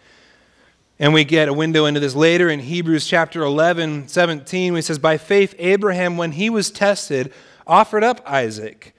And 0.99 1.15
we 1.15 1.23
get 1.23 1.49
a 1.49 1.53
window 1.53 1.85
into 1.85 2.00
this 2.00 2.17
later 2.17 2.49
in 2.49 2.59
Hebrews 2.59 3.07
chapter 3.07 3.43
11, 3.43 4.09
17, 4.09 4.73
where 4.73 4.79
he 4.79 4.83
says, 4.83 4.99
By 4.99 5.17
faith, 5.17 5.55
Abraham, 5.59 6.17
when 6.17 6.33
he 6.33 6.50
was 6.50 6.73
tested, 6.73 7.33
offered 7.67 8.03
up 8.03 8.21
Isaac. 8.27 8.95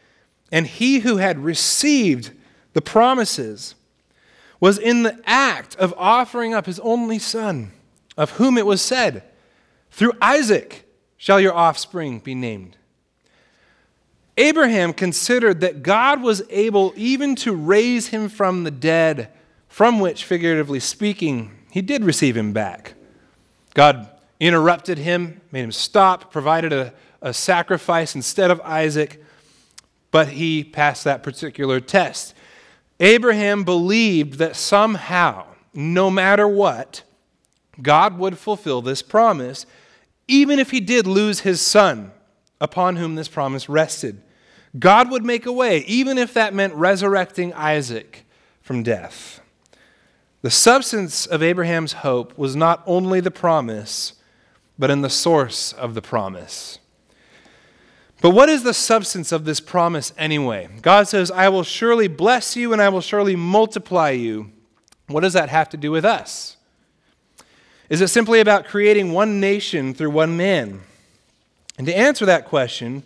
And 0.51 0.65
he 0.65 0.99
who 0.99 1.17
had 1.17 1.39
received 1.39 2.31
the 2.73 2.81
promises 2.81 3.75
was 4.61 4.77
in 4.77 5.03
the 5.03 5.19
act 5.25 5.75
of 5.75 5.93
offering 5.97 6.53
up 6.53 6.65
his 6.65 6.79
only 6.79 7.19
son, 7.19 7.71
of 8.15 8.31
whom 8.31 8.57
it 8.57 8.65
was 8.65 8.81
said, 8.81 9.23
Through 9.91 10.13
Isaac 10.21 10.85
shall 11.17 11.39
your 11.39 11.53
offspring 11.53 12.19
be 12.19 12.35
named. 12.35 12.77
Abraham 14.39 14.93
considered 14.93 15.59
that 15.59 15.83
God 15.83 16.23
was 16.23 16.41
able 16.49 16.93
even 16.95 17.35
to 17.35 17.53
raise 17.53 18.07
him 18.07 18.29
from 18.29 18.63
the 18.63 18.71
dead, 18.71 19.29
from 19.67 19.99
which, 19.99 20.23
figuratively 20.23 20.79
speaking, 20.79 21.51
he 21.71 21.81
did 21.81 22.05
receive 22.05 22.37
him 22.37 22.53
back. 22.53 22.93
God 23.73 24.09
interrupted 24.39 24.97
him, 24.97 25.41
made 25.51 25.65
him 25.65 25.73
stop, 25.73 26.31
provided 26.31 26.71
a, 26.71 26.93
a 27.21 27.33
sacrifice 27.33 28.15
instead 28.15 28.49
of 28.49 28.61
Isaac, 28.61 29.21
but 30.09 30.29
he 30.29 30.63
passed 30.63 31.03
that 31.03 31.21
particular 31.21 31.81
test. 31.81 32.33
Abraham 33.01 33.65
believed 33.65 34.35
that 34.35 34.55
somehow, 34.55 35.47
no 35.73 36.09
matter 36.09 36.47
what, 36.47 37.03
God 37.81 38.17
would 38.17 38.37
fulfill 38.37 38.81
this 38.81 39.01
promise, 39.01 39.65
even 40.29 40.59
if 40.59 40.71
he 40.71 40.79
did 40.79 41.05
lose 41.05 41.41
his 41.41 41.59
son 41.59 42.13
upon 42.61 42.95
whom 42.95 43.15
this 43.15 43.27
promise 43.27 43.67
rested. 43.67 44.21
God 44.77 45.09
would 45.09 45.25
make 45.25 45.45
a 45.45 45.51
way, 45.51 45.79
even 45.85 46.17
if 46.17 46.33
that 46.33 46.53
meant 46.53 46.73
resurrecting 46.75 47.53
Isaac 47.53 48.25
from 48.61 48.83
death. 48.83 49.41
The 50.41 50.51
substance 50.51 51.25
of 51.25 51.41
Abraham's 51.41 51.93
hope 51.93 52.37
was 52.37 52.55
not 52.55 52.83
only 52.85 53.19
the 53.19 53.31
promise, 53.31 54.13
but 54.77 54.89
in 54.89 55.01
the 55.01 55.09
source 55.09 55.73
of 55.73 55.95
the 55.95 56.01
promise. 56.01 56.79
But 58.21 58.31
what 58.31 58.49
is 58.49 58.63
the 58.63 58.73
substance 58.73 59.31
of 59.31 59.45
this 59.45 59.59
promise 59.59 60.13
anyway? 60.17 60.69
God 60.81 61.07
says, 61.07 61.31
I 61.31 61.49
will 61.49 61.63
surely 61.63 62.07
bless 62.07 62.55
you 62.55 62.73
and 62.73 62.81
I 62.81 62.89
will 62.89 63.01
surely 63.01 63.35
multiply 63.35 64.11
you. 64.11 64.51
What 65.07 65.21
does 65.21 65.33
that 65.33 65.49
have 65.49 65.69
to 65.69 65.77
do 65.77 65.91
with 65.91 66.05
us? 66.05 66.57
Is 67.89 68.01
it 68.01 68.09
simply 68.09 68.39
about 68.39 68.65
creating 68.65 69.13
one 69.13 69.39
nation 69.39 69.93
through 69.93 70.11
one 70.11 70.37
man? 70.37 70.81
And 71.77 71.87
to 71.87 71.97
answer 71.97 72.25
that 72.25 72.45
question, 72.45 73.03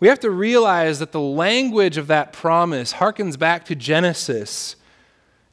we 0.00 0.08
have 0.08 0.20
to 0.20 0.30
realize 0.30 0.98
that 1.00 1.12
the 1.12 1.20
language 1.20 1.96
of 1.96 2.06
that 2.06 2.32
promise 2.32 2.94
harkens 2.94 3.38
back 3.38 3.64
to 3.66 3.74
Genesis 3.74 4.76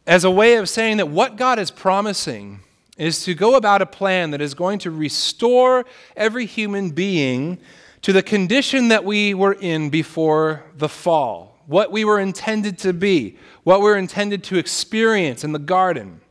as 0.06 0.24
a 0.24 0.32
way 0.32 0.56
of 0.56 0.70
saying 0.70 0.98
that 0.98 1.10
what 1.10 1.36
God 1.36 1.58
is 1.58 1.72
promising 1.72 2.60
is 2.98 3.24
to 3.26 3.34
go 3.34 3.56
about 3.56 3.82
a 3.82 3.86
plan 3.86 4.32
that 4.32 4.42
is 4.42 4.54
going 4.54 4.80
to 4.80 4.92
restore 4.92 5.86
every 6.16 6.46
human 6.46 6.92
being 6.92 7.58
to 8.02 8.14
the 8.14 8.22
condition 8.22 8.90
that 8.90 9.04
we 9.04 9.34
were 9.34 9.54
in 9.54 9.90
before 9.90 10.64
the 10.76 10.88
fall, 10.88 11.60
what 11.66 11.92
we 11.92 12.06
were 12.06 12.20
intended 12.20 12.78
to 12.78 12.94
be, 12.94 13.38
what 13.64 13.80
we 13.80 13.86
were 13.86 13.98
intended 13.98 14.44
to 14.44 14.58
experience 14.58 15.44
in 15.44 15.52
the 15.52 15.60
garden. 15.60 16.22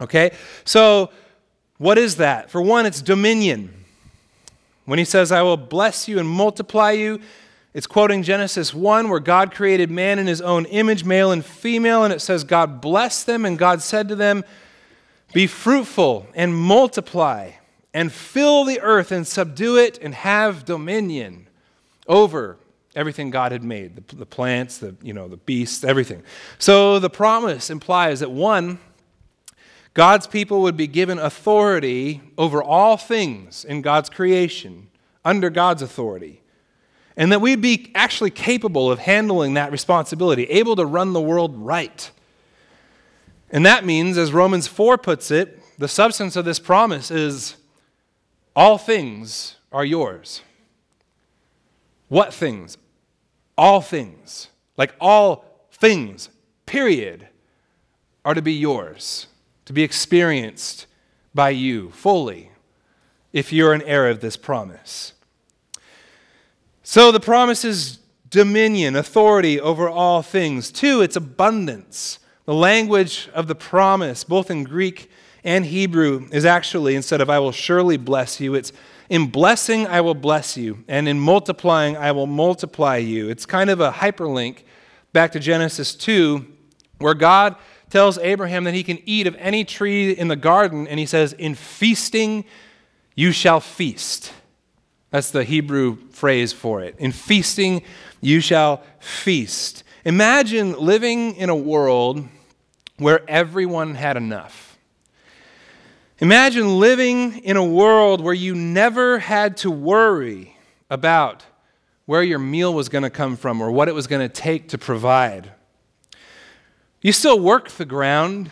Okay? 0.00 0.32
So, 0.64 1.10
what 1.76 1.98
is 1.98 2.16
that? 2.16 2.50
For 2.50 2.62
one, 2.62 2.86
it's 2.86 3.02
dominion. 3.02 3.83
When 4.84 4.98
he 4.98 5.04
says, 5.04 5.32
I 5.32 5.42
will 5.42 5.56
bless 5.56 6.08
you 6.08 6.18
and 6.18 6.28
multiply 6.28 6.92
you, 6.92 7.20
it's 7.72 7.88
quoting 7.88 8.22
Genesis 8.22 8.72
1, 8.72 9.08
where 9.08 9.18
God 9.18 9.52
created 9.52 9.90
man 9.90 10.20
in 10.20 10.28
his 10.28 10.40
own 10.40 10.64
image, 10.66 11.04
male 11.04 11.32
and 11.32 11.44
female, 11.44 12.04
and 12.04 12.12
it 12.12 12.20
says, 12.20 12.44
God 12.44 12.80
blessed 12.80 13.26
them, 13.26 13.44
and 13.44 13.58
God 13.58 13.82
said 13.82 14.08
to 14.08 14.14
them, 14.14 14.44
Be 15.32 15.48
fruitful 15.48 16.28
and 16.34 16.56
multiply, 16.56 17.50
and 17.92 18.12
fill 18.12 18.64
the 18.64 18.80
earth 18.80 19.10
and 19.10 19.26
subdue 19.26 19.76
it, 19.76 19.98
and 20.00 20.14
have 20.14 20.64
dominion 20.64 21.48
over 22.06 22.58
everything 22.94 23.30
God 23.30 23.50
had 23.50 23.64
made 23.64 23.96
the, 23.96 24.16
the 24.16 24.26
plants, 24.26 24.78
the, 24.78 24.94
you 25.02 25.12
know, 25.12 25.26
the 25.26 25.36
beasts, 25.36 25.82
everything. 25.82 26.22
So 26.58 27.00
the 27.00 27.10
promise 27.10 27.70
implies 27.70 28.20
that 28.20 28.30
one, 28.30 28.78
God's 29.94 30.26
people 30.26 30.62
would 30.62 30.76
be 30.76 30.86
given 30.86 31.18
authority 31.18 32.20
over 32.36 32.62
all 32.62 32.96
things 32.96 33.64
in 33.64 33.80
God's 33.80 34.10
creation, 34.10 34.88
under 35.24 35.50
God's 35.50 35.82
authority 35.82 36.42
and 37.16 37.30
that 37.30 37.40
we'd 37.40 37.60
be 37.60 37.90
actually 37.94 38.30
capable 38.30 38.90
of 38.90 38.98
handling 38.98 39.54
that 39.54 39.70
responsibility, 39.70 40.44
able 40.44 40.76
to 40.76 40.84
run 40.84 41.12
the 41.12 41.20
world 41.20 41.56
right. 41.56 42.10
And 43.50 43.64
that 43.66 43.84
means, 43.84 44.18
as 44.18 44.32
Romans 44.32 44.66
4 44.66 44.98
puts 44.98 45.30
it, 45.30 45.60
the 45.78 45.88
substance 45.88 46.34
of 46.34 46.44
this 46.44 46.58
promise 46.58 47.10
is 47.10 47.56
all 48.56 48.78
things 48.78 49.56
are 49.70 49.84
yours. 49.84 50.42
What 52.08 52.34
things? 52.34 52.78
All 53.56 53.80
things. 53.80 54.48
Like 54.76 54.94
all 55.00 55.44
things, 55.70 56.30
period, 56.66 57.28
are 58.24 58.34
to 58.34 58.42
be 58.42 58.54
yours, 58.54 59.28
to 59.64 59.72
be 59.72 59.82
experienced 59.82 60.86
by 61.34 61.50
you 61.50 61.90
fully, 61.90 62.50
if 63.32 63.52
you're 63.52 63.72
an 63.72 63.82
heir 63.82 64.08
of 64.08 64.20
this 64.20 64.36
promise. 64.36 65.12
So 66.82 67.10
the 67.10 67.20
promise 67.20 67.64
is 67.64 67.98
dominion, 68.28 68.94
authority 68.94 69.60
over 69.60 69.88
all 69.88 70.22
things. 70.22 70.70
Two, 70.70 71.00
it's 71.00 71.16
abundance. 71.16 72.18
The 72.44 72.54
language 72.54 73.28
of 73.32 73.46
the 73.46 73.54
promise, 73.54 74.22
both 74.22 74.50
in 74.50 74.64
Greek 74.64 75.10
and 75.42 75.64
Hebrew, 75.64 76.28
is 76.30 76.44
actually, 76.44 76.94
instead 76.94 77.20
of 77.20 77.30
I 77.30 77.38
will 77.38 77.52
surely 77.52 77.96
bless 77.96 78.40
you, 78.40 78.54
it's 78.54 78.72
in 79.08 79.28
blessing 79.28 79.86
I 79.86 80.00
will 80.00 80.14
bless 80.14 80.56
you, 80.56 80.84
and 80.88 81.08
in 81.08 81.20
multiplying 81.20 81.96
I 81.96 82.12
will 82.12 82.26
multiply 82.26 82.96
you. 82.96 83.28
It's 83.28 83.46
kind 83.46 83.70
of 83.70 83.80
a 83.80 83.90
hyperlink 83.90 84.64
back 85.12 85.32
to 85.32 85.40
Genesis 85.40 85.94
2, 85.94 86.44
where 86.98 87.14
God 87.14 87.56
tells 87.94 88.18
Abraham 88.18 88.64
that 88.64 88.74
he 88.74 88.82
can 88.82 88.98
eat 89.06 89.28
of 89.28 89.36
any 89.38 89.64
tree 89.64 90.10
in 90.10 90.26
the 90.26 90.34
garden, 90.34 90.88
and 90.88 90.98
he 90.98 91.06
says, 91.06 91.32
In 91.34 91.54
feasting 91.54 92.44
you 93.14 93.30
shall 93.30 93.60
feast. 93.60 94.32
That's 95.10 95.30
the 95.30 95.44
Hebrew 95.44 95.98
phrase 96.10 96.52
for 96.52 96.82
it. 96.82 96.96
In 96.98 97.12
feasting, 97.12 97.84
you 98.20 98.40
shall 98.40 98.82
feast. 98.98 99.84
Imagine 100.04 100.76
living 100.76 101.36
in 101.36 101.50
a 101.50 101.54
world 101.54 102.26
where 102.96 103.22
everyone 103.30 103.94
had 103.94 104.16
enough. 104.16 104.76
Imagine 106.18 106.80
living 106.80 107.38
in 107.44 107.56
a 107.56 107.64
world 107.64 108.20
where 108.20 108.34
you 108.34 108.56
never 108.56 109.20
had 109.20 109.56
to 109.58 109.70
worry 109.70 110.56
about 110.90 111.44
where 112.06 112.24
your 112.24 112.40
meal 112.40 112.74
was 112.74 112.88
going 112.88 113.04
to 113.04 113.10
come 113.10 113.36
from 113.36 113.60
or 113.60 113.70
what 113.70 113.88
it 113.88 113.94
was 113.94 114.08
going 114.08 114.28
to 114.28 114.28
take 114.28 114.70
to 114.70 114.78
provide. 114.78 115.52
You 117.04 117.12
still 117.12 117.38
work 117.38 117.68
the 117.68 117.84
ground, 117.84 118.50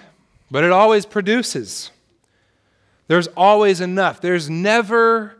but 0.50 0.62
it 0.62 0.72
always 0.72 1.06
produces. 1.06 1.90
There's 3.08 3.26
always 3.28 3.80
enough. 3.80 4.20
There's 4.20 4.50
never 4.50 5.38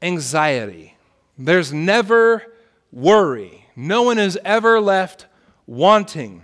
anxiety. 0.00 0.96
There's 1.36 1.72
never 1.72 2.44
worry. 2.92 3.66
No 3.74 4.02
one 4.02 4.18
is 4.18 4.38
ever 4.44 4.80
left 4.80 5.26
wanting. 5.66 6.42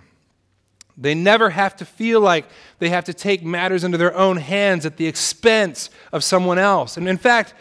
They 0.99 1.15
never 1.15 1.51
have 1.51 1.77
to 1.77 1.85
feel 1.85 2.21
like 2.21 2.47
they 2.81 2.89
have 2.89 3.05
to 3.05 3.15
take 3.15 3.45
matters 3.45 3.85
into 3.85 3.97
their 3.97 4.17
own 4.17 4.39
hands 4.39 4.85
at 4.85 4.97
the 4.97 5.07
expense 5.07 5.89
of 6.11 6.25
someone 6.25 6.59
else. 6.59 6.97
And 6.97 7.09
in 7.09 7.17
fact, 7.17 7.55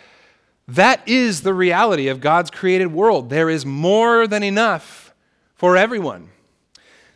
that 0.68 1.08
is 1.08 1.42
the 1.42 1.54
reality 1.54 2.08
of 2.08 2.20
God's 2.20 2.50
created 2.50 2.88
world. 2.88 3.30
There 3.30 3.52
is 3.52 3.68
more 3.68 4.26
than 4.26 4.42
enough 4.42 5.14
for 5.54 5.78
everyone. 5.78 6.30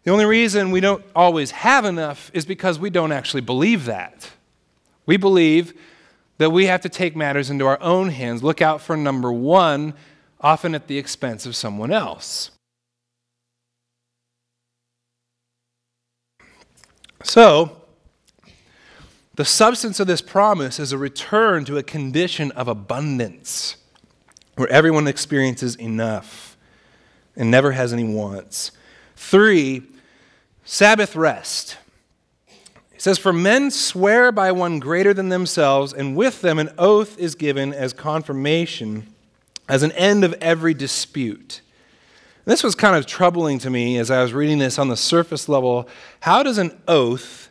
The 0.06 0.12
only 0.12 0.26
reason 0.26 0.70
we 0.70 0.82
don't 0.82 1.04
always 1.16 1.50
have 1.52 1.84
enough 1.84 2.30
is 2.32 2.46
because 2.46 2.78
we 2.78 2.92
don't 2.92 3.12
actually 3.12 3.42
believe 3.42 3.86
that. 3.86 4.32
We 5.08 5.18
believe 5.18 5.74
that 6.38 6.52
we 6.52 6.66
have 6.66 6.82
to 6.82 6.90
take 6.90 7.16
matters 7.16 7.50
into 7.50 7.66
our 7.66 7.82
own 7.82 8.10
hands, 8.10 8.44
look 8.44 8.62
out 8.62 8.82
for 8.82 8.96
number 8.96 9.32
one, 9.32 9.96
often 10.40 10.76
at 10.76 10.88
the 10.88 11.00
expense 11.00 11.48
of 11.48 11.56
someone 11.56 11.92
else. 11.92 12.52
So, 17.24 17.82
the 19.34 19.46
substance 19.46 20.00
of 20.00 20.06
this 20.06 20.22
promise 20.22 20.80
is 20.80 20.92
a 20.92 21.00
return 21.00 21.66
to 21.66 21.80
a 21.80 21.84
condition 21.84 22.52
of 22.52 22.68
abundance 22.68 23.78
where 24.56 24.70
everyone 24.70 25.08
experiences 25.08 25.76
enough 25.76 26.56
and 27.36 27.50
never 27.50 27.72
has 27.72 27.92
any 27.92 28.04
wants. 28.04 28.72
Three, 29.16 29.84
Sabbath 30.66 31.16
rest. 31.16 31.78
He 32.92 33.00
says, 33.00 33.20
For 33.20 33.32
men 33.32 33.70
swear 33.70 34.32
by 34.32 34.52
one 34.52 34.80
greater 34.80 35.14
than 35.14 35.30
themselves, 35.30 35.94
and 35.94 36.16
with 36.16 36.42
them 36.42 36.58
an 36.58 36.72
oath 36.78 37.18
is 37.20 37.36
given 37.36 37.72
as 37.72 37.94
confirmation, 37.94 39.08
as 39.70 39.84
an 39.84 39.92
end 39.94 40.24
of 40.24 40.34
every 40.42 40.74
dispute. 40.74 41.62
And 42.46 42.52
this 42.52 42.64
was 42.64 42.74
kind 42.74 42.96
of 42.96 43.06
troubling 43.06 43.60
to 43.60 43.70
me 43.70 43.98
as 43.98 44.10
I 44.10 44.22
was 44.24 44.34
reading 44.34 44.58
this 44.58 44.80
on 44.80 44.88
the 44.88 44.98
surface 44.98 45.48
level. 45.48 45.88
How 46.22 46.42
does 46.42 46.58
an 46.58 46.80
oath, 46.88 47.50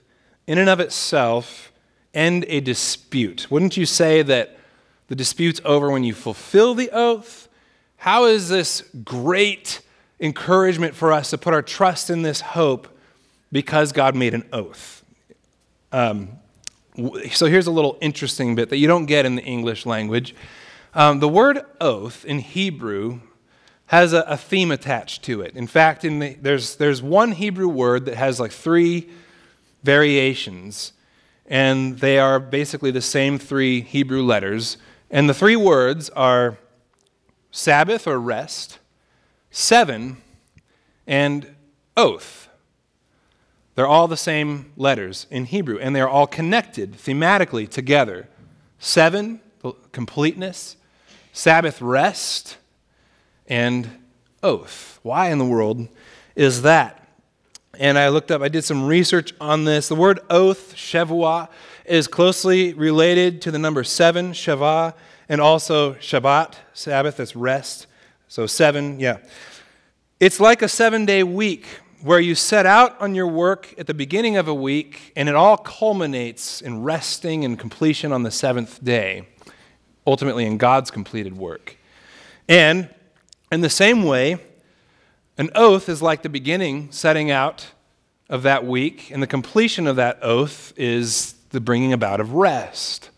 in 0.48 0.58
and 0.58 0.68
of 0.68 0.80
itself, 0.80 1.72
end 2.12 2.44
a 2.48 2.60
dispute? 2.60 3.48
Wouldn't 3.48 3.76
you 3.76 3.86
say 3.86 4.22
that 4.22 4.58
the 5.06 5.14
dispute's 5.14 5.60
over 5.64 5.90
when 5.90 6.02
you 6.02 6.14
fulfill 6.14 6.74
the 6.74 6.90
oath? 6.90 7.48
How 7.98 8.24
is 8.24 8.48
this 8.48 8.82
great 9.04 9.80
encouragement 10.20 10.94
for 10.94 11.12
us 11.12 11.30
to 11.30 11.38
put 11.38 11.54
our 11.54 11.62
trust 11.62 12.10
in 12.10 12.22
this 12.22 12.40
hope 12.40 12.88
because 13.54 13.92
God 13.92 14.16
made 14.16 14.34
an 14.34 14.42
oath? 14.52 15.04
Um, 15.92 16.40
so 17.30 17.46
here's 17.46 17.68
a 17.68 17.70
little 17.70 17.96
interesting 18.00 18.56
bit 18.56 18.68
that 18.70 18.78
you 18.78 18.88
don't 18.88 19.06
get 19.06 19.24
in 19.24 19.36
the 19.36 19.44
English 19.44 19.86
language. 19.86 20.34
Um, 20.92 21.20
the 21.20 21.28
word 21.28 21.60
oath 21.80 22.24
in 22.24 22.40
Hebrew 22.40 23.20
has 23.86 24.12
a, 24.12 24.22
a 24.22 24.36
theme 24.36 24.72
attached 24.72 25.22
to 25.24 25.40
it. 25.40 25.54
In 25.54 25.68
fact, 25.68 26.04
in 26.04 26.18
the, 26.18 26.34
there's, 26.34 26.74
there's 26.76 27.00
one 27.00 27.30
Hebrew 27.30 27.68
word 27.68 28.06
that 28.06 28.16
has 28.16 28.40
like 28.40 28.50
three 28.50 29.08
variations, 29.84 30.92
and 31.46 32.00
they 32.00 32.18
are 32.18 32.40
basically 32.40 32.90
the 32.90 33.00
same 33.00 33.38
three 33.38 33.82
Hebrew 33.82 34.24
letters. 34.24 34.78
And 35.12 35.28
the 35.28 35.34
three 35.34 35.56
words 35.56 36.10
are 36.10 36.58
Sabbath 37.52 38.08
or 38.08 38.18
rest, 38.18 38.80
seven, 39.52 40.16
and 41.06 41.54
oath. 41.96 42.43
They're 43.74 43.86
all 43.86 44.06
the 44.06 44.16
same 44.16 44.72
letters 44.76 45.26
in 45.30 45.46
Hebrew, 45.46 45.78
and 45.78 45.94
they're 45.94 46.08
all 46.08 46.26
connected 46.26 46.92
thematically 46.92 47.68
together. 47.68 48.28
Seven, 48.78 49.40
completeness, 49.92 50.76
Sabbath, 51.32 51.82
rest, 51.82 52.58
and 53.48 53.90
oath. 54.42 55.00
Why 55.02 55.30
in 55.30 55.38
the 55.38 55.44
world 55.44 55.88
is 56.36 56.62
that? 56.62 57.00
And 57.78 57.98
I 57.98 58.08
looked 58.08 58.30
up, 58.30 58.42
I 58.42 58.48
did 58.48 58.62
some 58.62 58.86
research 58.86 59.34
on 59.40 59.64
this. 59.64 59.88
The 59.88 59.96
word 59.96 60.20
oath, 60.30 60.74
Shavuah, 60.74 61.48
is 61.84 62.06
closely 62.06 62.72
related 62.74 63.42
to 63.42 63.50
the 63.50 63.58
number 63.58 63.82
seven, 63.82 64.32
Shavah, 64.32 64.94
and 65.28 65.40
also 65.40 65.94
Shabbat, 65.94 66.54
Sabbath, 66.72 67.16
that's 67.16 67.34
rest. 67.34 67.86
So 68.28 68.46
seven, 68.46 69.00
yeah. 69.00 69.18
It's 70.20 70.38
like 70.38 70.62
a 70.62 70.68
seven 70.68 71.04
day 71.04 71.24
week 71.24 71.66
where 72.04 72.20
you 72.20 72.34
set 72.34 72.66
out 72.66 73.00
on 73.00 73.14
your 73.14 73.26
work 73.26 73.72
at 73.78 73.86
the 73.86 73.94
beginning 73.94 74.36
of 74.36 74.46
a 74.46 74.52
week 74.52 75.10
and 75.16 75.26
it 75.26 75.34
all 75.34 75.56
culminates 75.56 76.60
in 76.60 76.82
resting 76.82 77.46
and 77.46 77.58
completion 77.58 78.12
on 78.12 78.22
the 78.22 78.30
seventh 78.30 78.84
day, 78.84 79.26
ultimately 80.06 80.44
in 80.44 80.58
God's 80.58 80.90
completed 80.90 81.34
work. 81.34 81.78
And 82.46 82.90
in 83.50 83.62
the 83.62 83.70
same 83.70 84.02
way, 84.02 84.36
an 85.38 85.48
oath 85.54 85.88
is 85.88 86.02
like 86.02 86.20
the 86.20 86.28
beginning, 86.28 86.92
setting 86.92 87.30
out 87.30 87.68
of 88.28 88.42
that 88.42 88.66
week, 88.66 89.10
and 89.10 89.22
the 89.22 89.26
completion 89.26 89.86
of 89.86 89.96
that 89.96 90.18
oath 90.20 90.74
is 90.76 91.32
the 91.52 91.60
bringing 91.60 91.94
about 91.94 92.20
of 92.20 92.34
rest. 92.34 93.08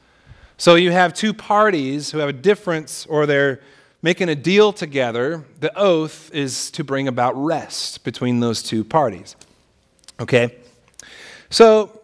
So 0.59 0.77
you 0.77 0.93
have 0.93 1.13
two 1.13 1.35
parties 1.35 2.13
who 2.13 2.19
have 2.19 2.29
a 2.29 2.33
difference 2.33 3.05
or 3.07 3.27
they're 3.27 3.61
making 4.07 4.29
a 4.29 4.37
deal 4.37 4.73
together, 4.73 5.45
the 5.59 5.77
oath 5.77 6.31
is 6.33 6.71
to 6.71 6.85
bring 6.85 7.09
about 7.09 7.33
rest 7.35 8.05
between 8.05 8.39
those 8.39 8.63
two 8.63 8.85
parties. 8.85 9.35
Okay? 10.21 10.55
So, 11.51 12.03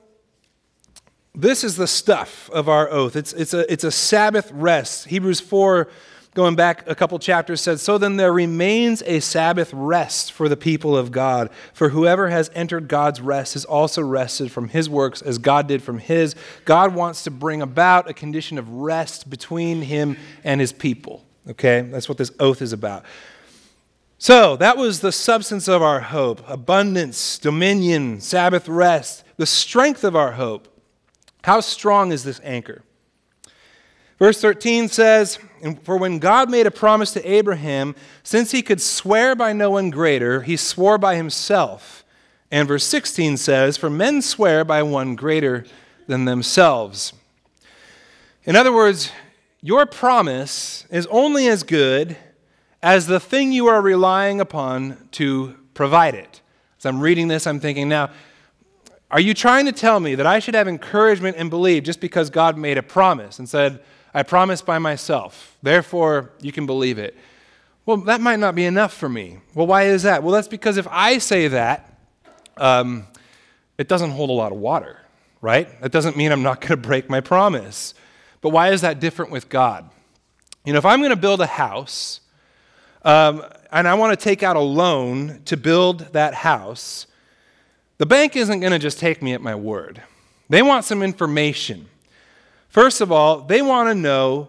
this 1.33 1.63
is 1.63 1.77
the 1.77 1.87
stuff 1.87 2.51
of 2.51 2.69
our 2.69 2.91
oath. 2.91 3.15
It's, 3.15 3.33
it's, 3.35 3.55
a, 3.55 3.73
it's 3.73 3.85
a 3.85 3.93
Sabbath 3.93 4.51
rest. 4.51 5.07
Hebrews 5.07 5.39
4, 5.39 5.89
going 6.35 6.57
back 6.57 6.83
a 6.89 6.97
couple 6.97 7.21
chapters, 7.21 7.61
says, 7.61 7.81
So 7.81 7.99
then 7.99 8.17
there 8.17 8.33
remains 8.33 9.05
a 9.07 9.21
Sabbath 9.21 9.73
rest 9.73 10.33
for 10.33 10.49
the 10.49 10.57
people 10.57 10.97
of 10.97 11.13
God. 11.13 11.51
For 11.73 11.91
whoever 11.91 12.31
has 12.31 12.51
entered 12.53 12.89
God's 12.89 13.21
rest 13.21 13.55
has 13.55 13.65
also 13.65 14.03
rested 14.03 14.51
from 14.51 14.71
his 14.71 14.91
works 14.91 15.23
as 15.23 15.39
God 15.39 15.69
did 15.69 15.85
from 15.85 16.01
his. 16.01 16.35
God 16.65 16.97
wants 16.97 17.23
to 17.23 17.31
bring 17.31 17.63
about 17.63 18.11
a 18.11 18.13
condition 18.13 18.59
of 18.59 18.69
rest 18.69 19.31
between 19.31 19.83
him 19.83 20.17
and 20.43 20.61
his 20.61 20.73
people. 20.73 21.25
Okay? 21.51 21.83
That's 21.83 22.09
what 22.09 22.19
this 22.19 22.31
oath 22.39 22.63
is 22.63 22.73
about. 22.73 23.05
So, 24.19 24.57
that 24.57 24.77
was 24.77 25.01
the 25.01 25.11
substance 25.11 25.67
of 25.67 25.83
our 25.83 26.01
hope 26.01 26.49
abundance, 26.49 27.39
dominion, 27.39 28.21
Sabbath 28.21 28.69
rest, 28.69 29.25
the 29.37 29.47
strength 29.47 30.05
of 30.05 30.15
our 30.15 30.33
hope. 30.33 30.69
How 31.43 31.61
strong 31.61 32.13
is 32.13 32.23
this 32.23 32.41
anchor? 32.45 32.83
Verse 34.21 34.41
13 34.41 34.87
says, 34.87 35.41
For 35.83 35.97
when 35.97 36.21
God 36.21 36.49
made 36.49 36.69
a 36.69 36.71
promise 36.71 37.13
to 37.15 37.29
Abraham, 37.29 37.97
since 38.23 38.53
he 38.53 38.63
could 38.63 38.81
swear 38.81 39.35
by 39.35 39.53
no 39.53 39.71
one 39.71 39.91
greater, 39.91 40.43
he 40.43 40.57
swore 40.57 40.99
by 40.99 41.17
himself. 41.17 42.05
And 42.49 42.69
verse 42.69 42.85
16 42.85 43.37
says, 43.39 43.77
For 43.77 43.91
men 43.91 44.23
swear 44.23 44.65
by 44.65 44.85
one 44.85 45.17
greater 45.17 45.65
than 46.07 46.27
themselves. 46.27 47.13
In 48.45 48.55
other 48.55 48.73
words, 48.73 49.11
your 49.63 49.87
promise 49.87 50.85
is 50.91 51.07
only 51.07 51.47
as 51.47 51.63
good 51.63 52.17
as 52.83 53.07
the 53.07 53.21
thing 53.21 53.53
you 53.53 53.69
are 53.69 53.81
relying 53.81 54.41
upon 54.41 55.09
to 55.13 55.57
provide 55.73 56.17
it. 56.17 56.41
As 56.79 56.85
I'm 56.85 57.01
reading 57.01 57.29
this, 57.29 57.47
I'm 57.47 57.61
thinking, 57.61 57.89
now, 57.89 58.11
are 59.09 59.21
you 59.21 59.35
trying 59.35 59.67
to 59.67 59.73
tell 59.73 60.01
me 60.01 60.17
that 60.17 60.27
I 60.27 60.41
should 60.41 60.55
have 60.55 60.67
encouragement 60.67 61.37
and 61.39 61.49
believe 61.49 61.85
just 61.85 62.01
because 62.01 62.29
God 62.29 62.59
made 62.59 62.77
a 62.77 62.83
promise 62.83 63.39
and 63.39 63.49
said, 63.49 63.81
I 64.13 64.25
promise 64.25 64.63
by 64.63 64.79
myself, 64.81 65.57
therefore 65.63 66.33
you 66.41 66.51
can 66.51 66.67
believe 66.67 66.99
it? 66.99 67.17
Well, 67.87 67.99
that 67.99 68.21
might 68.21 68.41
not 68.41 68.55
be 68.55 68.65
enough 68.65 68.93
for 68.93 69.09
me. 69.09 69.39
Well, 69.55 69.67
why 69.67 69.85
is 69.85 70.03
that? 70.03 70.23
Well, 70.23 70.33
that's 70.33 70.49
because 70.49 70.77
if 70.77 70.89
I 70.91 71.19
say 71.19 71.49
that, 71.49 71.99
um, 72.57 73.07
it 73.79 73.87
doesn't 73.87 74.11
hold 74.11 74.31
a 74.31 74.33
lot 74.33 74.51
of 74.51 74.59
water, 74.59 74.99
right? 75.41 75.81
That 75.83 75.93
doesn't 75.93 76.17
mean 76.17 76.33
I'm 76.33 76.43
not 76.43 76.61
going 76.61 76.71
to 76.71 76.77
break 76.77 77.09
my 77.09 77.21
promise. 77.21 77.95
But 78.43 78.51
why 78.51 78.71
is 78.71 78.83
that 78.83 79.01
different 79.01 79.31
with 79.31 79.49
God? 79.49 79.89
You 80.65 80.75
know, 80.75 80.79
if 80.79 80.85
I'm 80.85 81.01
going 81.01 81.11
to 81.11 81.17
build 81.17 81.41
a 81.41 81.47
house 81.47 82.21
um, 83.05 83.45
and 83.73 83.89
I 83.89 83.95
want 83.95 84.19
to 84.19 84.23
take 84.23 84.43
out 84.43 84.57
a 84.57 84.61
loan 84.61 85.41
to 85.47 85.57
build 85.57 86.13
that 86.13 86.35
house, 86.35 87.07
the 87.99 88.07
bank 88.07 88.37
isn't 88.37 88.61
going 88.61 88.73
to 88.73 88.79
just 88.79 88.99
take 88.99 89.23
me 89.23 89.33
at 89.33 89.41
my 89.41 89.55
word. 89.55 90.03
They 90.51 90.61
want 90.61 90.85
some 90.85 91.03
information. 91.03 91.89
First 92.69 93.01
of 93.01 93.11
all, 93.11 93.41
they 93.41 93.63
want 93.63 93.89
to 93.89 93.95
know 93.95 94.49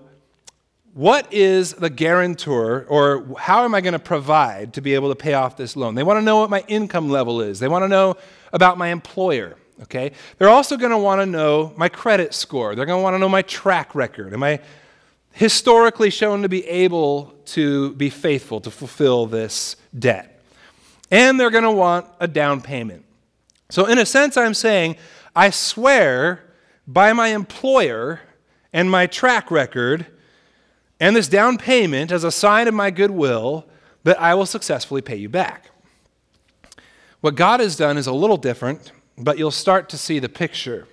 what 0.94 1.32
is 1.34 1.74
the 1.74 1.90
guarantor 1.90 2.86
or 2.88 3.36
how 3.40 3.64
am 3.64 3.74
I 3.74 3.82
going 3.82 3.94
to 3.94 4.00
provide 4.00 4.74
to 4.74 4.82
be 4.82 4.94
able 4.94 5.10
to 5.10 5.16
pay 5.16 5.34
off 5.34 5.58
this 5.58 5.76
loan? 5.76 5.96
They 5.96 6.04
want 6.04 6.18
to 6.18 6.22
know 6.22 6.38
what 6.38 6.50
my 6.50 6.64
income 6.68 7.10
level 7.10 7.42
is. 7.42 7.60
They 7.60 7.68
want 7.68 7.84
to 7.84 7.88
know 7.88 8.16
about 8.52 8.78
my 8.78 8.90
employer. 8.90 9.56
Okay? 9.82 10.12
They're 10.38 10.50
also 10.50 10.78
going 10.78 10.92
to 10.92 10.98
want 10.98 11.22
to 11.22 11.26
know 11.26 11.74
my 11.76 11.90
credit 11.90 12.34
score. 12.34 12.76
They're 12.76 12.86
going 12.86 13.00
to 13.00 13.04
want 13.04 13.16
to 13.16 13.20
know 13.20 13.30
my 13.30 13.42
track 13.42 13.96
record. 13.96 14.34
Am 14.34 14.44
I 14.44 14.60
historically 15.34 16.10
shown 16.10 16.44
to 16.44 16.50
be 16.50 16.66
able 16.68 17.34
to 17.46 17.94
be 17.96 18.10
faithful 18.10 18.62
to 18.62 18.72
fulfill 18.72 19.26
this 19.26 19.76
debt? 19.98 20.42
And 21.12 21.40
they're 21.40 21.52
going 21.52 21.64
to 21.64 21.72
want 21.72 22.08
a 22.20 22.28
down 22.28 22.62
payment. 22.62 23.06
So, 23.70 23.86
in 23.86 23.98
a 23.98 24.06
sense, 24.06 24.38
I'm 24.38 24.54
saying, 24.54 24.98
I 25.36 25.50
swear 25.50 26.44
by 26.88 27.14
my 27.14 27.30
employer 27.30 28.22
and 28.72 28.90
my 28.90 29.08
track 29.08 29.50
record 29.50 30.06
and 31.00 31.16
this 31.16 31.28
down 31.28 31.58
payment 31.58 32.12
as 32.12 32.24
a 32.24 32.32
sign 32.32 32.68
of 32.68 32.74
my 32.74 32.92
goodwill 32.92 33.68
that 34.04 34.20
I 34.22 34.36
will 34.36 34.46
successfully 34.46 35.02
pay 35.02 35.16
you 35.16 35.30
back. 35.30 35.72
What 37.22 37.36
God 37.36 37.60
has 37.60 37.76
done 37.76 37.98
is 37.98 38.08
a 38.08 38.14
little 38.14 38.38
different, 38.38 38.92
but 39.18 39.38
you'll 39.38 39.52
start 39.52 39.90
to 39.90 39.98
see 39.98 40.20
the 40.20 40.30
picture. 40.30 40.88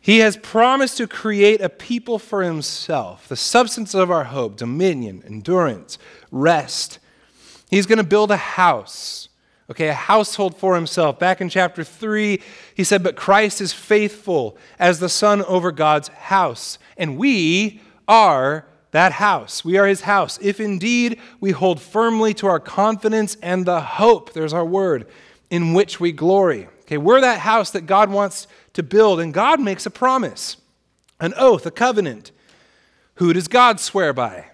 He 0.00 0.20
has 0.20 0.36
promised 0.36 0.96
to 0.98 1.06
create 1.06 1.60
a 1.60 1.68
people 1.68 2.18
for 2.18 2.42
himself, 2.42 3.28
the 3.28 3.36
substance 3.36 3.94
of 3.94 4.10
our 4.10 4.24
hope, 4.24 4.56
dominion, 4.56 5.22
endurance, 5.26 5.98
rest. 6.30 6.98
He's 7.70 7.86
going 7.86 7.98
to 7.98 8.04
build 8.04 8.30
a 8.30 8.36
house, 8.36 9.28
okay, 9.70 9.88
a 9.88 9.94
household 9.94 10.56
for 10.56 10.74
himself. 10.74 11.18
Back 11.18 11.40
in 11.40 11.48
chapter 11.48 11.84
3, 11.84 12.40
he 12.74 12.84
said, 12.84 13.02
But 13.02 13.16
Christ 13.16 13.60
is 13.60 13.72
faithful 13.72 14.56
as 14.78 14.98
the 14.98 15.08
Son 15.08 15.42
over 15.42 15.72
God's 15.72 16.08
house, 16.08 16.78
and 16.96 17.18
we 17.18 17.82
are 18.06 18.64
that 18.92 19.12
house. 19.12 19.64
We 19.64 19.76
are 19.76 19.86
his 19.86 20.02
house. 20.02 20.38
If 20.40 20.60
indeed 20.60 21.20
we 21.40 21.50
hold 21.50 21.80
firmly 21.80 22.32
to 22.34 22.46
our 22.46 22.60
confidence 22.60 23.36
and 23.42 23.66
the 23.66 23.80
hope, 23.80 24.32
there's 24.32 24.54
our 24.54 24.64
word, 24.64 25.06
in 25.50 25.74
which 25.74 26.00
we 26.00 26.12
glory. 26.12 26.68
Okay, 26.88 26.96
we're 26.96 27.20
that 27.20 27.40
house 27.40 27.70
that 27.72 27.84
God 27.84 28.08
wants 28.08 28.46
to 28.72 28.82
build, 28.82 29.20
and 29.20 29.34
God 29.34 29.60
makes 29.60 29.84
a 29.84 29.90
promise, 29.90 30.56
an 31.20 31.34
oath, 31.36 31.66
a 31.66 31.70
covenant. 31.70 32.32
Who 33.16 33.34
does 33.34 33.46
God 33.46 33.78
swear 33.78 34.14
by? 34.14 34.46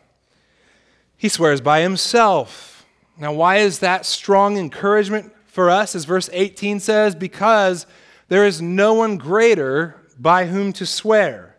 He 1.16 1.28
swears 1.28 1.60
by 1.60 1.82
himself. 1.82 2.84
Now, 3.16 3.32
why 3.32 3.58
is 3.58 3.78
that 3.78 4.04
strong 4.04 4.58
encouragement 4.58 5.32
for 5.46 5.70
us? 5.70 5.94
As 5.94 6.06
verse 6.06 6.28
18 6.32 6.80
says, 6.80 7.14
because 7.14 7.86
there 8.26 8.44
is 8.44 8.60
no 8.60 8.94
one 8.94 9.16
greater 9.16 9.94
by 10.18 10.46
whom 10.46 10.72
to 10.72 10.86
swear. 10.86 11.56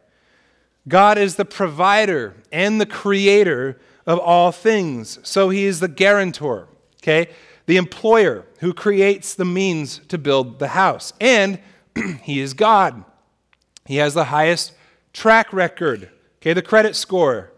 God 0.90 1.18
is 1.18 1.38
the 1.38 1.46
provider 1.46 2.36
and 2.52 2.82
the 2.82 2.86
creator 2.86 3.80
of 4.06 4.20
all 4.20 4.52
things. 4.52 5.20
So 5.24 5.48
he 5.48 5.64
is 5.64 5.80
the 5.80 5.88
guarantor, 5.88 6.68
okay? 7.02 7.30
The 7.66 7.78
employer 7.78 8.46
who 8.60 8.74
creates 8.74 9.34
the 9.34 9.46
means 9.46 10.00
to 10.08 10.18
build 10.18 10.60
the 10.60 10.70
house. 10.70 11.14
And 11.20 11.60
he 12.22 12.40
is 12.40 12.54
God. 12.54 13.04
He 13.86 13.98
has 13.98 14.14
the 14.14 14.26
highest 14.26 14.74
track 15.14 15.54
record, 15.54 16.10
okay, 16.38 16.54
the 16.54 16.62
credit 16.62 16.96
score, 16.96 17.52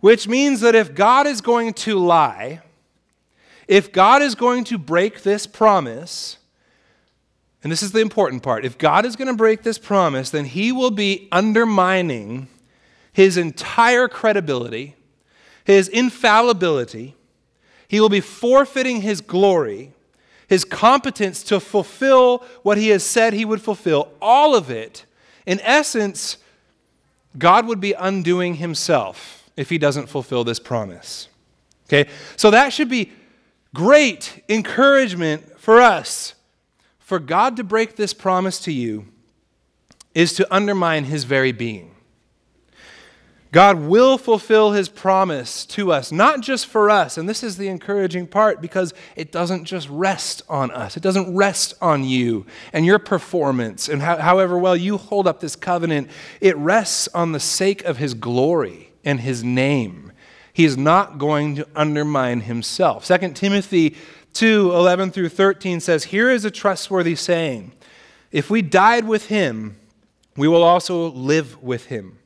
which 0.00 0.28
means 0.28 0.60
that 0.60 0.74
if 0.74 0.94
God 0.94 1.26
is 1.26 1.40
going 1.40 1.72
to 1.74 1.98
lie, 1.98 2.60
if 3.66 3.92
God 3.92 4.20
is 4.20 4.34
going 4.34 4.64
to 4.64 4.78
break 4.78 5.22
this 5.22 5.46
promise, 5.46 6.38
and 7.62 7.72
this 7.72 7.82
is 7.82 7.92
the 7.92 8.00
important 8.00 8.42
part, 8.42 8.64
if 8.64 8.76
God 8.76 9.06
is 9.06 9.16
going 9.16 9.28
to 9.28 9.34
break 9.34 9.62
this 9.62 9.78
promise, 9.78 10.30
then 10.30 10.44
he 10.44 10.70
will 10.70 10.90
be 10.90 11.28
undermining 11.32 12.48
his 13.12 13.36
entire 13.36 14.08
credibility, 14.08 14.96
his 15.64 15.88
infallibility. 15.88 17.14
He 17.94 18.00
will 18.00 18.08
be 18.08 18.20
forfeiting 18.20 19.02
his 19.02 19.20
glory 19.20 19.92
his 20.48 20.64
competence 20.64 21.42
to 21.44 21.60
fulfill 21.60 22.44
what 22.62 22.78
he 22.78 22.88
has 22.88 23.02
said 23.02 23.32
he 23.32 23.44
would 23.44 23.62
fulfill, 23.62 24.10
all 24.20 24.54
of 24.54 24.70
it, 24.70 25.04
in 25.46 25.60
essence, 25.60 26.38
God 27.36 27.66
would 27.66 27.80
be 27.80 27.92
undoing 27.92 28.54
himself 28.56 29.50
if 29.56 29.70
he 29.70 29.78
doesn't 29.78 30.08
fulfill 30.08 30.44
this 30.44 30.58
promise. 30.58 31.28
Okay? 31.88 32.10
So 32.36 32.50
that 32.50 32.72
should 32.72 32.88
be 32.88 33.12
great 33.74 34.42
encouragement 34.48 35.58
for 35.58 35.80
us. 35.80 36.34
For 36.98 37.18
God 37.18 37.56
to 37.56 37.64
break 37.64 37.96
this 37.96 38.14
promise 38.14 38.58
to 38.60 38.72
you 38.72 39.06
is 40.14 40.32
to 40.34 40.54
undermine 40.54 41.04
his 41.04 41.24
very 41.24 41.52
being. 41.52 41.93
God 43.54 43.82
will 43.82 44.18
fulfill 44.18 44.72
his 44.72 44.88
promise 44.88 45.64
to 45.66 45.92
us, 45.92 46.10
not 46.10 46.40
just 46.40 46.66
for 46.66 46.90
us. 46.90 47.16
And 47.16 47.28
this 47.28 47.44
is 47.44 47.56
the 47.56 47.68
encouraging 47.68 48.26
part 48.26 48.60
because 48.60 48.92
it 49.14 49.30
doesn't 49.30 49.64
just 49.64 49.88
rest 49.88 50.42
on 50.48 50.72
us, 50.72 50.96
it 50.96 51.04
doesn't 51.04 51.36
rest 51.36 51.72
on 51.80 52.02
you 52.02 52.46
and 52.72 52.84
your 52.84 52.98
performance 52.98 53.88
and 53.88 54.02
how, 54.02 54.16
however 54.16 54.58
well 54.58 54.74
you 54.76 54.98
hold 54.98 55.28
up 55.28 55.38
this 55.38 55.54
covenant. 55.54 56.10
It 56.40 56.56
rests 56.56 57.06
on 57.14 57.30
the 57.30 57.38
sake 57.38 57.84
of 57.84 57.98
his 57.98 58.12
glory 58.14 58.90
and 59.04 59.20
his 59.20 59.44
name. 59.44 60.10
He 60.52 60.64
is 60.64 60.76
not 60.76 61.18
going 61.18 61.54
to 61.54 61.68
undermine 61.76 62.40
himself. 62.40 63.06
2 63.06 63.34
Timothy 63.34 63.94
2 64.32 64.72
11 64.74 65.12
through 65.12 65.28
13 65.28 65.78
says, 65.78 66.02
Here 66.02 66.28
is 66.28 66.44
a 66.44 66.50
trustworthy 66.50 67.14
saying 67.14 67.70
If 68.32 68.50
we 68.50 68.62
died 68.62 69.06
with 69.06 69.26
him, 69.26 69.76
we 70.36 70.48
will 70.48 70.64
also 70.64 71.12
live 71.12 71.62
with 71.62 71.86
him. 71.86 72.18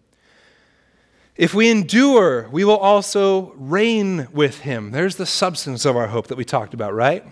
If 1.39 1.55
we 1.55 1.71
endure, 1.71 2.49
we 2.49 2.65
will 2.65 2.77
also 2.77 3.53
reign 3.57 4.27
with 4.33 4.63
him. 4.63 4.91
There's 4.91 5.15
the 5.15 5.25
substance 5.25 5.85
of 5.85 5.97
our 5.97 6.09
hope 6.09 6.27
that 6.27 6.37
we 6.37 6.45
talked 6.45 6.75
about, 6.75 6.95
right? 6.95 7.25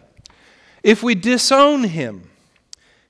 If 0.84 1.02
we 1.02 1.16
disown 1.16 1.82
him, 1.82 2.30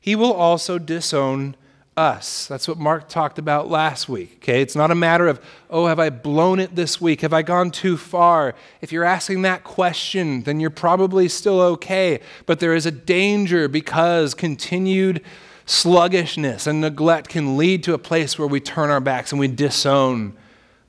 he 0.00 0.16
will 0.16 0.32
also 0.32 0.78
disown 0.78 1.54
us. 1.98 2.46
That's 2.46 2.66
what 2.66 2.78
Mark 2.78 3.10
talked 3.10 3.38
about 3.38 3.68
last 3.68 4.08
week. 4.08 4.36
Okay? 4.36 4.62
It's 4.62 4.74
not 4.74 4.90
a 4.90 4.94
matter 4.94 5.28
of, 5.28 5.38
oh, 5.68 5.84
have 5.86 5.98
I 5.98 6.08
blown 6.08 6.60
it 6.60 6.74
this 6.74 6.98
week? 6.98 7.20
Have 7.20 7.34
I 7.34 7.42
gone 7.42 7.70
too 7.70 7.98
far? 7.98 8.54
If 8.80 8.90
you're 8.90 9.04
asking 9.04 9.42
that 9.42 9.64
question, 9.64 10.44
then 10.44 10.60
you're 10.60 10.70
probably 10.70 11.28
still 11.28 11.60
okay. 11.60 12.20
But 12.46 12.58
there 12.58 12.74
is 12.74 12.86
a 12.86 12.90
danger 12.90 13.68
because 13.68 14.32
continued 14.32 15.22
sluggishness 15.66 16.66
and 16.66 16.80
neglect 16.80 17.28
can 17.28 17.58
lead 17.58 17.82
to 17.82 17.92
a 17.92 17.98
place 17.98 18.38
where 18.38 18.48
we 18.48 18.60
turn 18.60 18.88
our 18.88 19.00
backs 19.00 19.30
and 19.30 19.38
we 19.38 19.48
disown 19.48 20.34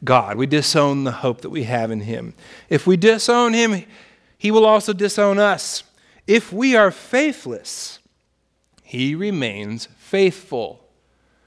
God. 0.04 0.38
We 0.38 0.46
disown 0.46 1.04
the 1.04 1.12
hope 1.12 1.42
that 1.42 1.50
we 1.50 1.64
have 1.64 1.92
in 1.92 2.02
Him. 2.02 2.34
If 2.70 2.86
we 2.86 2.98
disown 2.98 3.54
Him, 3.54 3.84
He 4.38 4.52
will 4.52 4.66
also 4.66 4.94
disown 4.94 5.40
us. 5.40 5.84
If 6.28 6.52
we 6.52 6.76
are 6.76 6.92
faithless, 6.92 8.00
He 8.84 9.16
remains 9.16 9.88
faithful, 9.98 10.84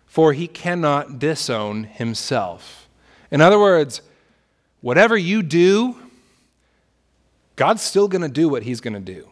for 0.07 0.33
He 0.33 0.49
cannot 0.49 1.19
disown 1.19 1.85
Himself. 1.85 2.89
In 3.31 3.41
other 3.41 3.59
words, 3.59 4.03
whatever 4.81 5.17
you 5.17 5.43
do, 5.43 5.97
God's 7.57 7.83
still 7.83 8.09
going 8.09 8.23
to 8.23 8.29
do 8.29 8.49
what 8.49 8.63
He's 8.63 8.81
going 8.81 8.95
to 8.95 9.01
do. 9.01 9.29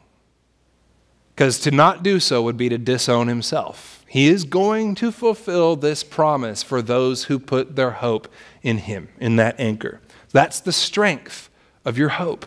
Because 1.38 1.60
to 1.60 1.70
not 1.70 2.02
do 2.02 2.18
so 2.18 2.42
would 2.42 2.56
be 2.56 2.68
to 2.68 2.78
disown 2.78 3.28
Himself. 3.28 4.04
He 4.08 4.26
is 4.26 4.42
going 4.42 4.96
to 4.96 5.12
fulfill 5.12 5.76
this 5.76 6.02
promise 6.02 6.64
for 6.64 6.82
those 6.82 7.26
who 7.26 7.38
put 7.38 7.76
their 7.76 7.92
hope 7.92 8.26
in 8.60 8.78
Him, 8.78 9.08
in 9.20 9.36
that 9.36 9.60
anchor. 9.60 10.00
That's 10.32 10.58
the 10.58 10.72
strength 10.72 11.48
of 11.84 11.96
your 11.96 12.08
hope. 12.08 12.44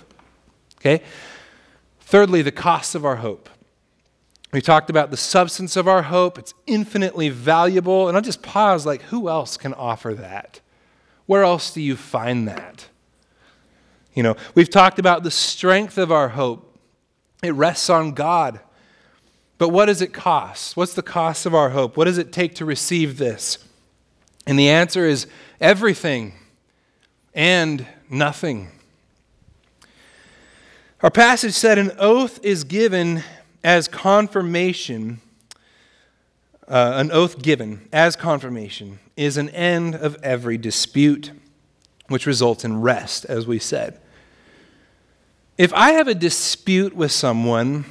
Okay? 0.82 1.02
Thirdly, 2.02 2.42
the 2.42 2.52
cost 2.52 2.94
of 2.94 3.06
our 3.06 3.16
hope. 3.16 3.50
We 4.52 4.60
talked 4.60 4.90
about 4.90 5.10
the 5.10 5.16
substance 5.16 5.78
of 5.78 5.88
our 5.88 6.02
hope. 6.02 6.38
It's 6.38 6.54
infinitely 6.68 7.30
valuable. 7.30 8.10
And 8.10 8.18
I'll 8.18 8.22
just 8.22 8.44
pause 8.44 8.86
like, 8.86 9.04
who 9.04 9.30
else 9.30 9.56
can 9.56 9.74
offer 9.74 10.14
that? 10.16 10.60
Where 11.28 11.44
else 11.44 11.74
do 11.74 11.80
you 11.80 11.96
find 11.96 12.46
that? 12.46 12.90
You 14.14 14.24
know, 14.24 14.36
we've 14.54 14.70
talked 14.70 15.00
about 15.00 15.24
the 15.24 15.32
strength 15.32 15.98
of 15.98 16.12
our 16.12 16.28
hope. 16.28 16.78
It 17.42 17.52
rests 17.52 17.90
on 17.90 18.12
God. 18.12 18.60
But 19.62 19.70
what 19.70 19.86
does 19.86 20.02
it 20.02 20.12
cost? 20.12 20.76
What's 20.76 20.96
the 20.96 21.04
cost 21.04 21.46
of 21.46 21.54
our 21.54 21.70
hope? 21.70 21.96
What 21.96 22.06
does 22.06 22.18
it 22.18 22.32
take 22.32 22.56
to 22.56 22.66
receive 22.66 23.20
this? 23.20 23.60
And 24.48 24.58
the 24.58 24.70
answer 24.70 25.06
is 25.06 25.28
everything 25.60 26.34
and 27.36 27.86
nothing. 28.10 28.70
Our 31.04 31.12
passage 31.12 31.54
said 31.54 31.78
an 31.78 31.92
oath 32.00 32.44
is 32.44 32.64
given 32.64 33.22
as 33.64 33.88
confirmation. 33.88 35.22
Uh, 36.68 36.94
an 36.96 37.12
oath 37.12 37.40
given 37.40 37.88
as 37.94 38.16
confirmation 38.16 38.98
is 39.16 39.38
an 39.38 39.50
end 39.50 39.94
of 39.94 40.18
every 40.24 40.58
dispute, 40.58 41.30
which 42.08 42.26
results 42.26 42.66
in 42.66 42.82
rest, 42.82 43.26
as 43.26 43.46
we 43.46 43.60
said. 43.60 44.00
If 45.60 45.72
I 45.76 45.92
have 45.92 46.08
a 46.08 46.16
dispute 46.16 46.96
with 46.96 47.12
someone, 47.12 47.86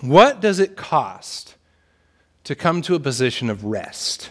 what 0.00 0.40
does 0.40 0.58
it 0.58 0.76
cost 0.76 1.54
to 2.44 2.54
come 2.54 2.82
to 2.82 2.94
a 2.94 3.00
position 3.00 3.50
of 3.50 3.64
rest? 3.64 4.30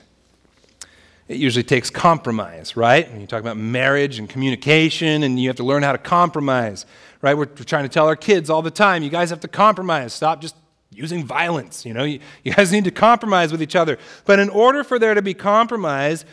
It 1.28 1.38
usually 1.38 1.64
takes 1.64 1.90
compromise, 1.90 2.78
right? 2.78 3.10
When 3.12 3.20
you 3.20 3.28
talk 3.28 3.42
about 3.42 3.58
marriage 3.58 4.18
and 4.18 4.30
communication, 4.30 5.24
and 5.24 5.40
you 5.40 5.50
have 5.50 5.58
to 5.58 5.64
learn 5.64 5.84
how 5.84 5.92
to 5.92 5.98
compromise, 5.98 6.86
right? 7.22 7.34
We're, 7.34 7.46
trying 7.46 7.84
to 7.84 7.90
tell 7.90 8.08
our 8.08 8.16
kids 8.16 8.50
all 8.50 8.62
the 8.62 8.72
time, 8.72 9.04
you 9.04 9.10
guys 9.10 9.30
have 9.30 9.42
to 9.42 9.48
compromise. 9.50 10.14
Stop 10.14 10.40
just 10.40 10.56
using 10.90 11.26
violence. 11.26 11.86
You 11.86 11.94
know, 11.94 12.06
you, 12.06 12.20
you 12.44 12.54
guys 12.54 12.72
need 12.72 12.86
to 12.86 12.92
compromise 12.92 13.52
with 13.52 13.62
each 13.62 13.76
other. 13.76 13.98
But 14.26 14.40
in 14.40 14.50
order 14.50 14.86
for 14.86 15.00
there 15.00 15.14
to 15.14 15.22
be 15.22 15.34
compromise, 15.34 16.24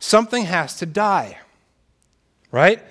something 0.00 0.44
has 0.44 0.76
to 0.78 0.86
die, 0.86 1.38
right? 2.50 2.82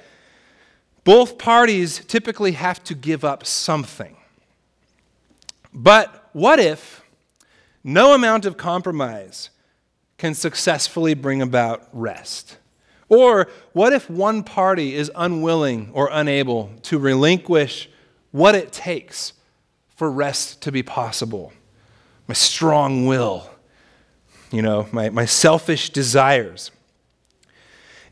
Both 1.03 1.37
parties 1.37 2.05
typically 2.05 2.53
have 2.53 2.83
to 2.85 2.95
give 2.95 3.25
up 3.25 3.45
something. 3.45 4.15
But 5.73 6.29
what 6.33 6.59
if 6.59 7.03
no 7.83 8.13
amount 8.13 8.45
of 8.45 8.57
compromise 8.57 9.49
can 10.17 10.33
successfully 10.33 11.13
bring 11.13 11.41
about 11.41 11.87
rest? 11.93 12.57
Or 13.07 13.47
what 13.73 13.93
if 13.93 14.09
one 14.09 14.43
party 14.43 14.93
is 14.93 15.11
unwilling 15.15 15.89
or 15.93 16.09
unable 16.11 16.71
to 16.83 16.99
relinquish 16.99 17.89
what 18.31 18.55
it 18.55 18.71
takes 18.71 19.33
for 19.95 20.11
rest 20.11 20.61
to 20.61 20.71
be 20.71 20.83
possible? 20.83 21.53
My 22.27 22.35
strong 22.35 23.07
will, 23.07 23.49
you 24.51 24.61
know, 24.61 24.87
my, 24.91 25.09
my 25.09 25.25
selfish 25.25 25.89
desires. 25.89 26.69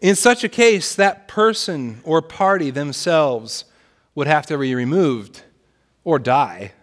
In 0.01 0.15
such 0.15 0.43
a 0.43 0.49
case, 0.49 0.95
that 0.95 1.27
person 1.27 2.01
or 2.03 2.21
party 2.21 2.71
themselves 2.71 3.65
would 4.15 4.27
have 4.27 4.45
to 4.47 4.57
be 4.57 4.73
removed 4.73 5.43
or 6.03 6.17
die 6.17 6.73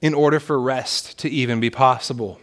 in 0.00 0.14
order 0.14 0.38
for 0.38 0.60
rest 0.60 1.18
to 1.18 1.28
even 1.28 1.60
be 1.60 1.70
possible. 1.70 2.40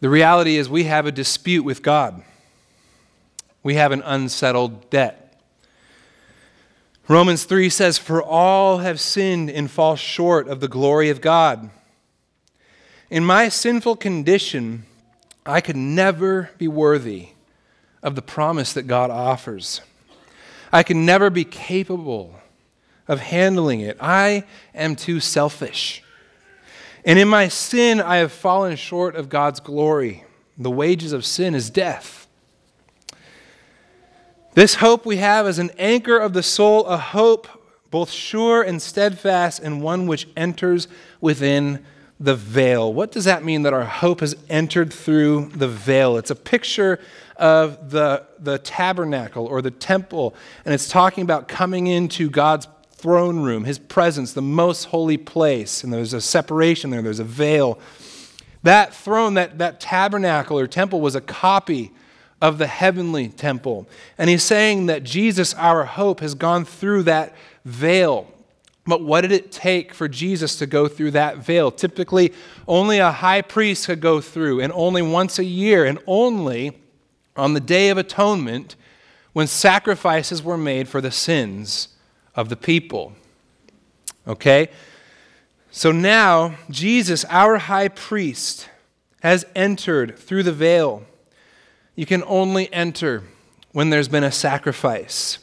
The 0.00 0.08
reality 0.10 0.56
is, 0.56 0.68
we 0.68 0.84
have 0.84 1.06
a 1.06 1.12
dispute 1.12 1.62
with 1.62 1.82
God. 1.82 2.22
We 3.62 3.74
have 3.74 3.92
an 3.92 4.02
unsettled 4.02 4.90
debt. 4.90 5.26
Romans 7.08 7.44
3 7.44 7.70
says, 7.70 7.98
For 7.98 8.22
all 8.22 8.78
have 8.78 9.00
sinned 9.00 9.48
and 9.48 9.70
fall 9.70 9.96
short 9.96 10.48
of 10.48 10.60
the 10.60 10.68
glory 10.68 11.08
of 11.08 11.20
God. 11.20 11.70
In 13.10 13.24
my 13.24 13.48
sinful 13.48 13.96
condition, 13.96 14.84
I 15.46 15.60
could 15.60 15.76
never 15.76 16.50
be 16.58 16.68
worthy 16.68 17.28
of 18.02 18.16
the 18.16 18.22
promise 18.22 18.72
that 18.72 18.84
God 18.84 19.10
offers. 19.10 19.80
I 20.72 20.82
can 20.82 21.06
never 21.06 21.30
be 21.30 21.44
capable 21.44 22.40
of 23.08 23.20
handling 23.20 23.80
it. 23.80 23.96
I 24.00 24.44
am 24.74 24.96
too 24.96 25.20
selfish. 25.20 26.02
And 27.04 27.18
in 27.18 27.28
my 27.28 27.48
sin, 27.48 28.00
I 28.00 28.16
have 28.16 28.32
fallen 28.32 28.76
short 28.76 29.14
of 29.14 29.28
God's 29.28 29.60
glory. 29.60 30.24
The 30.58 30.70
wages 30.70 31.12
of 31.12 31.24
sin 31.24 31.54
is 31.54 31.70
death. 31.70 32.26
This 34.54 34.76
hope 34.76 35.04
we 35.04 35.18
have 35.18 35.46
is 35.46 35.58
an 35.58 35.70
anchor 35.78 36.18
of 36.18 36.32
the 36.32 36.42
soul, 36.42 36.86
a 36.86 36.96
hope 36.96 37.46
both 37.90 38.10
sure 38.10 38.62
and 38.62 38.82
steadfast, 38.82 39.60
and 39.60 39.82
one 39.82 40.06
which 40.06 40.26
enters 40.36 40.88
within 41.20 41.84
the 42.18 42.34
veil. 42.34 42.92
What 42.92 43.12
does 43.12 43.26
that 43.26 43.44
mean 43.44 43.62
that 43.62 43.72
our 43.72 43.84
hope 43.84 44.20
has 44.20 44.34
entered 44.48 44.92
through 44.92 45.50
the 45.54 45.68
veil? 45.68 46.16
It's 46.16 46.30
a 46.30 46.36
picture 46.36 46.98
of 47.36 47.90
the, 47.90 48.26
the 48.38 48.58
tabernacle 48.58 49.46
or 49.46 49.60
the 49.62 49.70
temple, 49.70 50.34
and 50.64 50.72
it's 50.72 50.88
talking 50.88 51.22
about 51.22 51.48
coming 51.48 51.86
into 51.86 52.30
God's 52.30 52.66
throne 53.06 53.38
room, 53.38 53.62
his 53.62 53.78
presence, 53.78 54.32
the 54.32 54.42
most 54.42 54.86
holy 54.86 55.16
place. 55.16 55.84
And 55.84 55.92
there's 55.92 56.12
a 56.12 56.20
separation 56.20 56.90
there, 56.90 57.02
there's 57.02 57.20
a 57.20 57.24
veil. 57.24 57.78
That 58.64 58.92
throne, 58.92 59.34
that, 59.34 59.58
that 59.58 59.78
tabernacle 59.78 60.58
or 60.58 60.66
temple, 60.66 61.00
was 61.00 61.14
a 61.14 61.20
copy 61.20 61.92
of 62.42 62.58
the 62.58 62.66
heavenly 62.66 63.28
temple. 63.28 63.88
And 64.18 64.28
he's 64.28 64.42
saying 64.42 64.86
that 64.86 65.04
Jesus, 65.04 65.54
our 65.54 65.84
hope, 65.84 66.18
has 66.18 66.34
gone 66.34 66.64
through 66.64 67.04
that 67.04 67.32
veil. 67.64 68.26
But 68.88 69.04
what 69.04 69.20
did 69.20 69.30
it 69.30 69.52
take 69.52 69.94
for 69.94 70.08
Jesus 70.08 70.56
to 70.58 70.66
go 70.66 70.88
through 70.88 71.12
that 71.12 71.36
veil? 71.36 71.70
Typically, 71.70 72.32
only 72.66 72.98
a 72.98 73.12
high 73.12 73.42
priest 73.42 73.86
could 73.86 74.00
go 74.00 74.20
through, 74.20 74.60
and 74.60 74.72
only 74.72 75.02
once 75.02 75.38
a 75.38 75.44
year, 75.44 75.84
and 75.84 76.00
only 76.08 76.76
on 77.36 77.54
the 77.54 77.60
Day 77.60 77.88
of 77.88 77.98
Atonement 77.98 78.74
when 79.32 79.46
sacrifices 79.46 80.42
were 80.42 80.58
made 80.58 80.88
for 80.88 81.00
the 81.00 81.12
sins 81.12 81.90
of 82.36 82.48
the 82.48 82.56
people. 82.56 83.14
Okay? 84.28 84.68
So 85.70 85.90
now, 85.90 86.54
Jesus, 86.70 87.24
our 87.28 87.58
high 87.58 87.88
priest, 87.88 88.68
has 89.20 89.44
entered 89.56 90.18
through 90.18 90.44
the 90.44 90.52
veil. 90.52 91.04
You 91.96 92.06
can 92.06 92.22
only 92.26 92.72
enter 92.72 93.24
when 93.72 93.90
there's 93.90 94.08
been 94.08 94.24
a 94.24 94.30
sacrifice. 94.30 95.38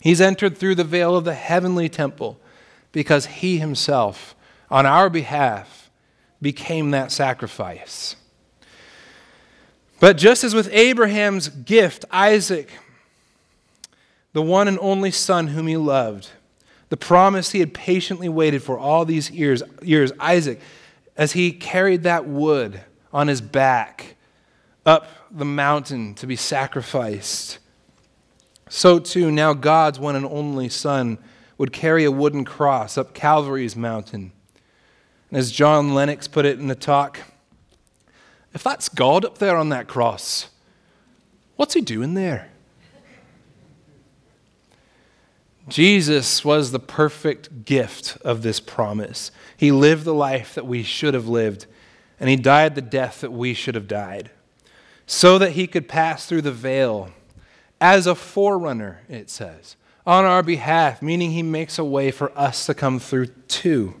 He's 0.00 0.20
entered 0.20 0.56
through 0.56 0.74
the 0.74 0.84
veil 0.84 1.16
of 1.16 1.24
the 1.24 1.34
heavenly 1.34 1.88
temple 1.88 2.38
because 2.92 3.26
he 3.26 3.58
himself, 3.58 4.34
on 4.70 4.86
our 4.86 5.10
behalf, 5.10 5.90
became 6.40 6.90
that 6.90 7.12
sacrifice. 7.12 8.16
But 10.00 10.16
just 10.16 10.44
as 10.44 10.54
with 10.54 10.68
Abraham's 10.72 11.48
gift, 11.48 12.04
Isaac, 12.10 12.70
the 14.36 14.42
one 14.42 14.68
and 14.68 14.78
only 14.82 15.10
son 15.10 15.46
whom 15.46 15.66
he 15.66 15.78
loved, 15.78 16.28
the 16.90 16.96
promise 16.98 17.52
he 17.52 17.60
had 17.60 17.72
patiently 17.72 18.28
waited 18.28 18.62
for 18.62 18.78
all 18.78 19.06
these 19.06 19.30
years, 19.30 19.62
years 19.80 20.12
Isaac, 20.20 20.60
as 21.16 21.32
he 21.32 21.50
carried 21.50 22.02
that 22.02 22.26
wood 22.26 22.82
on 23.14 23.28
his 23.28 23.40
back 23.40 24.16
up 24.84 25.08
the 25.30 25.46
mountain 25.46 26.12
to 26.16 26.26
be 26.26 26.36
sacrificed, 26.36 27.56
so 28.68 28.98
too 28.98 29.32
now 29.32 29.54
God's 29.54 29.98
one 29.98 30.14
and 30.14 30.26
only 30.26 30.68
Son 30.68 31.16
would 31.56 31.72
carry 31.72 32.04
a 32.04 32.12
wooden 32.12 32.44
cross 32.44 32.98
up 32.98 33.14
Calvary's 33.14 33.74
mountain. 33.74 34.32
And 35.30 35.38
as 35.38 35.50
John 35.50 35.94
Lennox 35.94 36.28
put 36.28 36.44
it 36.44 36.60
in 36.60 36.68
the 36.68 36.74
talk, 36.74 37.20
if 38.52 38.62
that's 38.62 38.90
God 38.90 39.24
up 39.24 39.38
there 39.38 39.56
on 39.56 39.70
that 39.70 39.88
cross, 39.88 40.50
what's 41.56 41.72
he 41.72 41.80
doing 41.80 42.12
there? 42.12 42.50
Jesus 45.68 46.44
was 46.44 46.70
the 46.70 46.78
perfect 46.78 47.64
gift 47.64 48.16
of 48.22 48.42
this 48.42 48.60
promise. 48.60 49.30
He 49.56 49.72
lived 49.72 50.04
the 50.04 50.14
life 50.14 50.54
that 50.54 50.66
we 50.66 50.82
should 50.82 51.14
have 51.14 51.28
lived, 51.28 51.66
and 52.20 52.30
he 52.30 52.36
died 52.36 52.74
the 52.74 52.82
death 52.82 53.20
that 53.20 53.32
we 53.32 53.52
should 53.54 53.74
have 53.74 53.88
died, 53.88 54.30
so 55.06 55.38
that 55.38 55.52
he 55.52 55.66
could 55.66 55.88
pass 55.88 56.26
through 56.26 56.42
the 56.42 56.52
veil 56.52 57.10
as 57.80 58.06
a 58.06 58.14
forerunner, 58.14 59.02
it 59.08 59.28
says 59.28 59.76
on 60.06 60.24
our 60.24 60.42
behalf, 60.42 61.02
meaning 61.02 61.32
he 61.32 61.42
makes 61.42 61.78
a 61.78 61.84
way 61.84 62.10
for 62.10 62.36
us 62.38 62.66
to 62.66 62.74
come 62.74 63.00
through 63.00 63.26
too. 63.48 63.94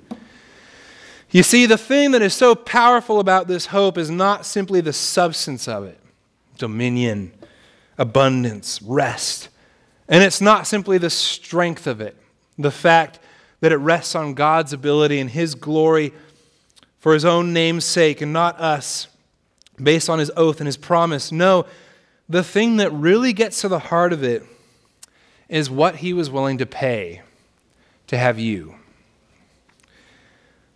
You 1.30 1.42
see, 1.42 1.66
the 1.66 1.76
thing 1.76 2.12
that 2.12 2.22
is 2.22 2.32
so 2.32 2.54
powerful 2.54 3.18
about 3.18 3.48
this 3.48 3.66
hope 3.66 3.98
is 3.98 4.08
not 4.08 4.46
simply 4.46 4.80
the 4.80 4.92
substance 4.92 5.66
of 5.66 5.84
it 5.84 5.98
dominion, 6.56 7.32
abundance, 7.98 8.80
rest. 8.80 9.48
And 10.08 10.22
it's 10.22 10.40
not 10.40 10.66
simply 10.66 10.98
the 10.98 11.10
strength 11.10 11.86
of 11.86 12.00
it, 12.00 12.16
the 12.58 12.70
fact 12.70 13.18
that 13.60 13.72
it 13.72 13.76
rests 13.76 14.14
on 14.14 14.34
God's 14.34 14.72
ability 14.72 15.18
and 15.18 15.30
his 15.30 15.54
glory 15.54 16.12
for 16.98 17.14
his 17.14 17.24
own 17.24 17.52
name's 17.52 17.84
sake 17.84 18.20
and 18.20 18.32
not 18.32 18.60
us, 18.60 19.08
based 19.82 20.08
on 20.08 20.18
his 20.18 20.30
oath 20.36 20.60
and 20.60 20.66
his 20.66 20.76
promise. 20.76 21.32
No, 21.32 21.66
the 22.28 22.42
thing 22.42 22.76
that 22.78 22.92
really 22.92 23.32
gets 23.32 23.60
to 23.60 23.68
the 23.68 23.78
heart 23.78 24.12
of 24.12 24.24
it 24.24 24.42
is 25.48 25.70
what 25.70 25.96
he 25.96 26.12
was 26.12 26.30
willing 26.30 26.58
to 26.58 26.66
pay 26.66 27.22
to 28.06 28.16
have 28.16 28.38
you. 28.38 28.76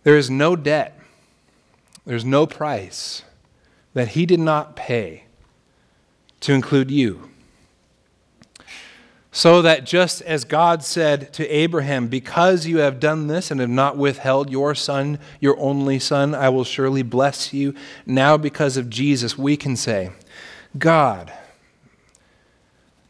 There 0.03 0.17
is 0.17 0.29
no 0.29 0.55
debt, 0.55 0.99
there's 2.05 2.25
no 2.25 2.45
price 2.45 3.23
that 3.93 4.09
he 4.09 4.25
did 4.25 4.39
not 4.39 4.75
pay 4.75 5.25
to 6.41 6.53
include 6.53 6.89
you. 6.89 7.30
So 9.31 9.61
that 9.61 9.85
just 9.85 10.21
as 10.23 10.43
God 10.43 10.83
said 10.83 11.31
to 11.33 11.47
Abraham, 11.47 12.07
Because 12.07 12.65
you 12.65 12.79
have 12.79 12.99
done 12.99 13.27
this 13.27 13.49
and 13.49 13.61
have 13.61 13.69
not 13.69 13.95
withheld 13.97 14.49
your 14.49 14.75
son, 14.75 15.19
your 15.39 15.57
only 15.57 15.99
son, 15.99 16.35
I 16.35 16.49
will 16.49 16.65
surely 16.65 17.01
bless 17.01 17.53
you. 17.53 17.73
Now, 18.05 18.35
because 18.35 18.75
of 18.75 18.89
Jesus, 18.89 19.37
we 19.37 19.55
can 19.55 19.77
say, 19.77 20.11
God, 20.77 21.31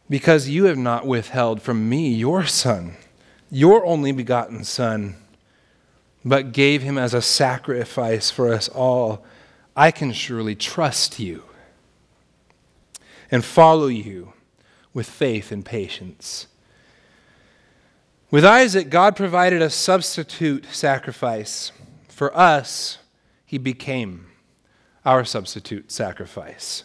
because 0.09 0.47
you 0.47 0.65
have 0.65 0.77
not 0.77 1.07
withheld 1.07 1.61
from 1.61 1.89
me 1.89 2.09
your 2.09 2.45
son, 2.45 2.97
your 3.49 3.83
only 3.85 4.11
begotten 4.11 4.63
son, 4.63 5.15
but 6.23 6.51
gave 6.51 6.83
him 6.83 6.99
as 6.99 7.15
a 7.15 7.21
sacrifice 7.21 8.29
for 8.29 8.53
us 8.53 8.69
all, 8.69 9.25
I 9.75 9.89
can 9.89 10.13
surely 10.13 10.53
trust 10.53 11.19
you 11.19 11.43
and 13.31 13.43
follow 13.43 13.87
you 13.87 14.33
with 14.93 15.09
faith 15.09 15.51
and 15.51 15.65
patience. 15.65 16.47
With 18.29 18.45
Isaac, 18.45 18.89
God 18.89 19.15
provided 19.15 19.61
a 19.61 19.69
substitute 19.69 20.65
sacrifice. 20.71 21.71
For 22.07 22.35
us, 22.35 22.97
he 23.45 23.57
became 23.57 24.27
our 25.05 25.25
substitute 25.25 25.91
sacrifice. 25.91 26.83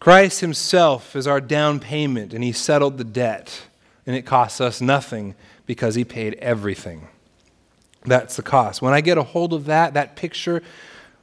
Christ 0.00 0.40
Himself 0.40 1.16
is 1.16 1.26
our 1.26 1.40
down 1.40 1.80
payment, 1.80 2.32
and 2.32 2.44
He 2.44 2.52
settled 2.52 2.96
the 2.96 3.04
debt, 3.04 3.66
and 4.06 4.14
it 4.14 4.22
costs 4.22 4.60
us 4.60 4.80
nothing 4.80 5.34
because 5.66 5.94
He 5.94 6.04
paid 6.04 6.34
everything. 6.34 7.08
That's 8.04 8.36
the 8.36 8.42
cost. 8.42 8.80
When 8.80 8.94
I 8.94 9.00
get 9.00 9.18
a 9.18 9.22
hold 9.22 9.52
of 9.52 9.64
that, 9.66 9.94
that 9.94 10.16
picture, 10.16 10.62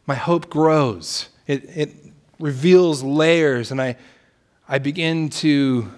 my 0.05 0.15
hope 0.15 0.49
grows. 0.49 1.29
It, 1.47 1.63
it 1.75 1.95
reveals 2.39 3.03
layers, 3.03 3.71
and 3.71 3.81
I, 3.81 3.95
I 4.67 4.79
begin 4.79 5.29
to 5.29 5.91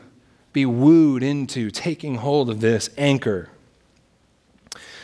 be 0.52 0.66
wooed 0.66 1.22
into 1.22 1.70
taking 1.70 2.16
hold 2.16 2.50
of 2.50 2.62
this 2.62 2.90
anchor. 2.98 3.50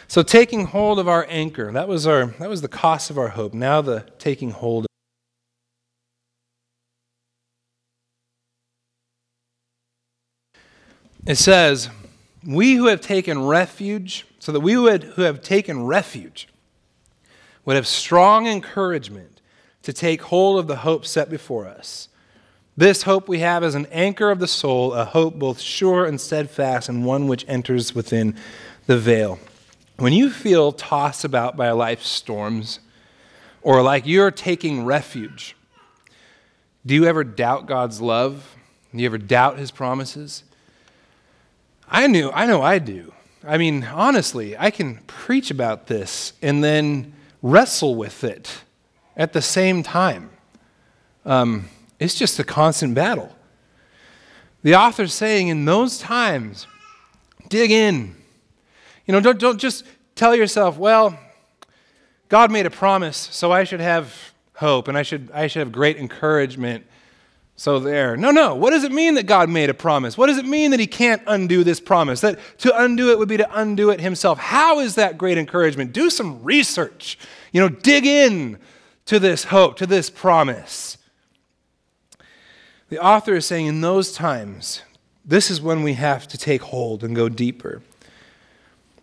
So 0.07 0.23
taking 0.23 0.65
hold 0.65 0.97
of 0.97 1.07
our 1.07 1.27
anchor, 1.29 1.71
that 1.71 1.87
was 1.87 2.07
our 2.07 2.25
that 2.25 2.49
was 2.49 2.61
the 2.61 2.67
cost 2.67 3.11
of 3.11 3.19
our 3.19 3.29
hope. 3.29 3.53
Now 3.53 3.81
the 3.81 4.05
taking 4.17 4.51
hold 4.51 4.87
It 11.27 11.35
says, 11.35 11.89
"We 12.43 12.73
who 12.73 12.87
have 12.87 12.99
taken 12.99 13.45
refuge, 13.45 14.25
so 14.39 14.51
that 14.51 14.61
we 14.61 14.75
would, 14.75 15.03
who 15.03 15.21
have 15.21 15.43
taken 15.43 15.85
refuge 15.85 16.47
would 17.63 17.75
have 17.75 17.85
strong 17.85 18.47
encouragement 18.47 19.39
to 19.83 19.93
take 19.93 20.23
hold 20.23 20.59
of 20.59 20.65
the 20.65 20.77
hope 20.77 21.05
set 21.05 21.29
before 21.29 21.67
us." 21.67 22.07
This 22.81 23.03
hope 23.03 23.27
we 23.27 23.41
have 23.41 23.63
is 23.63 23.75
an 23.75 23.85
anchor 23.91 24.31
of 24.31 24.39
the 24.39 24.47
soul, 24.47 24.93
a 24.93 25.05
hope 25.05 25.35
both 25.35 25.59
sure 25.59 26.03
and 26.03 26.19
steadfast, 26.19 26.89
and 26.89 27.05
one 27.05 27.27
which 27.27 27.45
enters 27.47 27.93
within 27.93 28.35
the 28.87 28.97
veil. 28.97 29.37
When 29.97 30.13
you 30.13 30.31
feel 30.31 30.71
tossed 30.71 31.23
about 31.23 31.55
by 31.55 31.69
life's 31.69 32.07
storms, 32.07 32.79
or 33.61 33.83
like 33.83 34.07
you're 34.07 34.31
taking 34.31 34.83
refuge, 34.83 35.55
do 36.83 36.95
you 36.95 37.05
ever 37.05 37.23
doubt 37.23 37.67
God's 37.67 38.01
love? 38.01 38.55
Do 38.91 38.99
you 38.99 39.05
ever 39.05 39.19
doubt 39.19 39.59
his 39.59 39.69
promises? 39.69 40.43
I 41.87 42.07
knew, 42.07 42.31
I 42.31 42.47
know 42.47 42.63
I 42.63 42.79
do. 42.79 43.13
I 43.43 43.59
mean, 43.59 43.83
honestly, 43.83 44.57
I 44.57 44.71
can 44.71 44.95
preach 45.05 45.51
about 45.51 45.85
this 45.85 46.33
and 46.41 46.63
then 46.63 47.13
wrestle 47.43 47.93
with 47.93 48.23
it 48.23 48.63
at 49.15 49.33
the 49.33 49.41
same 49.43 49.83
time. 49.83 50.31
Um, 51.25 51.69
it's 52.01 52.15
just 52.15 52.39
a 52.39 52.43
constant 52.43 52.95
battle. 52.95 53.31
The 54.63 54.73
author's 54.73 55.13
saying 55.13 55.49
in 55.49 55.65
those 55.65 55.99
times, 55.99 56.65
dig 57.47 57.69
in. 57.69 58.15
You 59.05 59.13
know, 59.13 59.19
don't, 59.19 59.39
don't 59.39 59.59
just 59.59 59.85
tell 60.15 60.35
yourself, 60.35 60.79
well, 60.79 61.17
God 62.27 62.51
made 62.51 62.65
a 62.65 62.71
promise, 62.71 63.29
so 63.31 63.51
I 63.51 63.65
should 63.65 63.81
have 63.81 64.33
hope 64.55 64.87
and 64.87 64.97
I 64.97 65.03
should, 65.03 65.29
I 65.31 65.45
should 65.45 65.59
have 65.59 65.71
great 65.71 65.97
encouragement. 65.97 66.87
So 67.55 67.77
there. 67.77 68.17
No, 68.17 68.31
no. 68.31 68.55
What 68.55 68.71
does 68.71 68.83
it 68.83 68.91
mean 68.91 69.13
that 69.13 69.27
God 69.27 69.47
made 69.47 69.69
a 69.69 69.75
promise? 69.75 70.17
What 70.17 70.25
does 70.25 70.39
it 70.39 70.45
mean 70.45 70.71
that 70.71 70.79
He 70.79 70.87
can't 70.87 71.21
undo 71.27 71.63
this 71.63 71.79
promise? 71.79 72.21
That 72.21 72.39
to 72.59 72.83
undo 72.83 73.11
it 73.11 73.19
would 73.19 73.29
be 73.29 73.37
to 73.37 73.59
undo 73.59 73.91
it 73.91 74.01
Himself. 74.01 74.39
How 74.39 74.79
is 74.79 74.95
that 74.95 75.19
great 75.19 75.37
encouragement? 75.37 75.93
Do 75.93 76.09
some 76.09 76.41
research. 76.41 77.19
You 77.51 77.61
know, 77.61 77.69
dig 77.69 78.07
in 78.07 78.57
to 79.05 79.19
this 79.19 79.43
hope, 79.43 79.77
to 79.77 79.85
this 79.85 80.09
promise. 80.09 80.97
The 82.91 83.01
author 83.01 83.35
is 83.35 83.45
saying 83.45 83.67
in 83.67 83.79
those 83.79 84.11
times, 84.11 84.81
this 85.23 85.49
is 85.49 85.61
when 85.61 85.81
we 85.81 85.93
have 85.93 86.27
to 86.27 86.37
take 86.37 86.61
hold 86.61 87.05
and 87.05 87.15
go 87.15 87.29
deeper. 87.29 87.81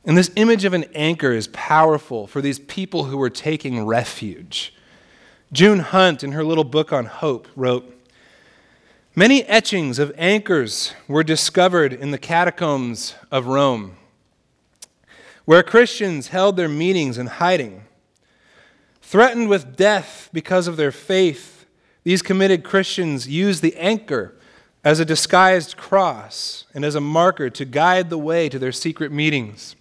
And 0.04 0.14
this 0.14 0.30
image 0.36 0.66
of 0.66 0.74
an 0.74 0.84
anchor 0.94 1.32
is 1.32 1.48
powerful 1.48 2.26
for 2.26 2.42
these 2.42 2.58
people 2.58 3.04
who 3.04 3.16
were 3.16 3.30
taking 3.30 3.86
refuge. 3.86 4.74
June 5.54 5.78
Hunt, 5.78 6.22
in 6.22 6.32
her 6.32 6.44
little 6.44 6.64
book 6.64 6.92
on 6.92 7.06
hope, 7.06 7.48
wrote 7.56 7.90
Many 9.16 9.42
etchings 9.44 9.98
of 9.98 10.12
anchors 10.18 10.92
were 11.08 11.24
discovered 11.24 11.94
in 11.94 12.10
the 12.10 12.18
catacombs 12.18 13.14
of 13.30 13.46
Rome, 13.46 13.96
where 15.46 15.62
Christians 15.62 16.28
held 16.28 16.58
their 16.58 16.68
meetings 16.68 17.16
in 17.16 17.26
hiding. 17.26 17.84
Threatened 19.00 19.48
with 19.48 19.78
death 19.78 20.28
because 20.34 20.68
of 20.68 20.76
their 20.76 20.92
faith, 20.92 21.57
these 22.08 22.22
committed 22.22 22.64
Christians 22.64 23.28
use 23.28 23.60
the 23.60 23.76
anchor 23.76 24.32
as 24.82 24.98
a 24.98 25.04
disguised 25.04 25.76
cross 25.76 26.64
and 26.72 26.82
as 26.82 26.94
a 26.94 27.02
marker 27.02 27.50
to 27.50 27.66
guide 27.66 28.08
the 28.08 28.16
way 28.16 28.48
to 28.48 28.58
their 28.58 28.72
secret 28.72 29.12
meetings. 29.12 29.76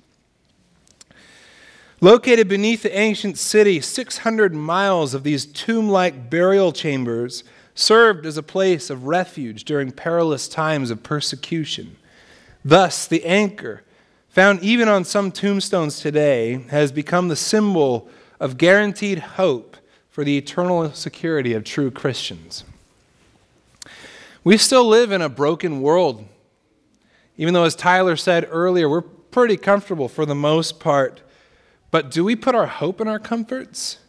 Located 2.02 2.50
beneath 2.50 2.84
the 2.84 2.94
ancient 2.94 3.38
city, 3.38 3.80
600 3.80 4.54
miles 4.54 5.14
of 5.14 5.24
these 5.24 5.46
tomb 5.46 5.88
like 5.88 6.30
burial 6.30 6.74
chambers 6.74 7.46
served 7.74 8.26
as 8.26 8.36
a 8.36 8.44
place 8.44 8.90
of 8.90 9.08
refuge 9.08 9.64
during 9.64 9.94
perilous 9.94 10.50
times 10.50 10.92
of 10.92 11.04
persecution. 11.04 11.96
Thus, 12.66 13.08
the 13.08 13.24
anchor, 13.24 13.84
found 14.28 14.62
even 14.62 14.90
on 14.90 15.06
some 15.06 15.32
tombstones 15.32 16.02
today, 16.02 16.66
has 16.72 16.92
become 16.92 17.30
the 17.30 17.38
symbol 17.38 18.10
of 18.38 18.58
guaranteed 18.58 19.20
hope 19.20 19.77
for 20.18 20.24
the 20.24 20.36
eternal 20.36 20.92
security 20.94 21.54
of 21.54 21.64
true 21.64 21.92
Christians. 21.92 22.64
We 24.44 24.58
still 24.58 24.88
live 24.88 25.12
in 25.12 25.22
a 25.22 25.30
broken 25.30 25.80
world. 25.80 26.28
Even 27.38 27.54
though, 27.54 27.66
as 27.66 27.76
Tyler 27.76 28.16
said 28.16 28.48
earlier, 28.50 28.90
we're 28.90 29.02
pretty 29.02 29.58
comfortable 29.58 30.10
for 30.10 30.26
the 30.26 30.34
most 30.34 30.80
part. 30.80 31.22
But 31.92 32.10
do 32.10 32.24
we 32.24 32.36
put 32.36 32.56
our 32.56 32.66
hope 32.66 33.00
in 33.00 33.08
our 33.08 33.20
comforts? 33.20 34.00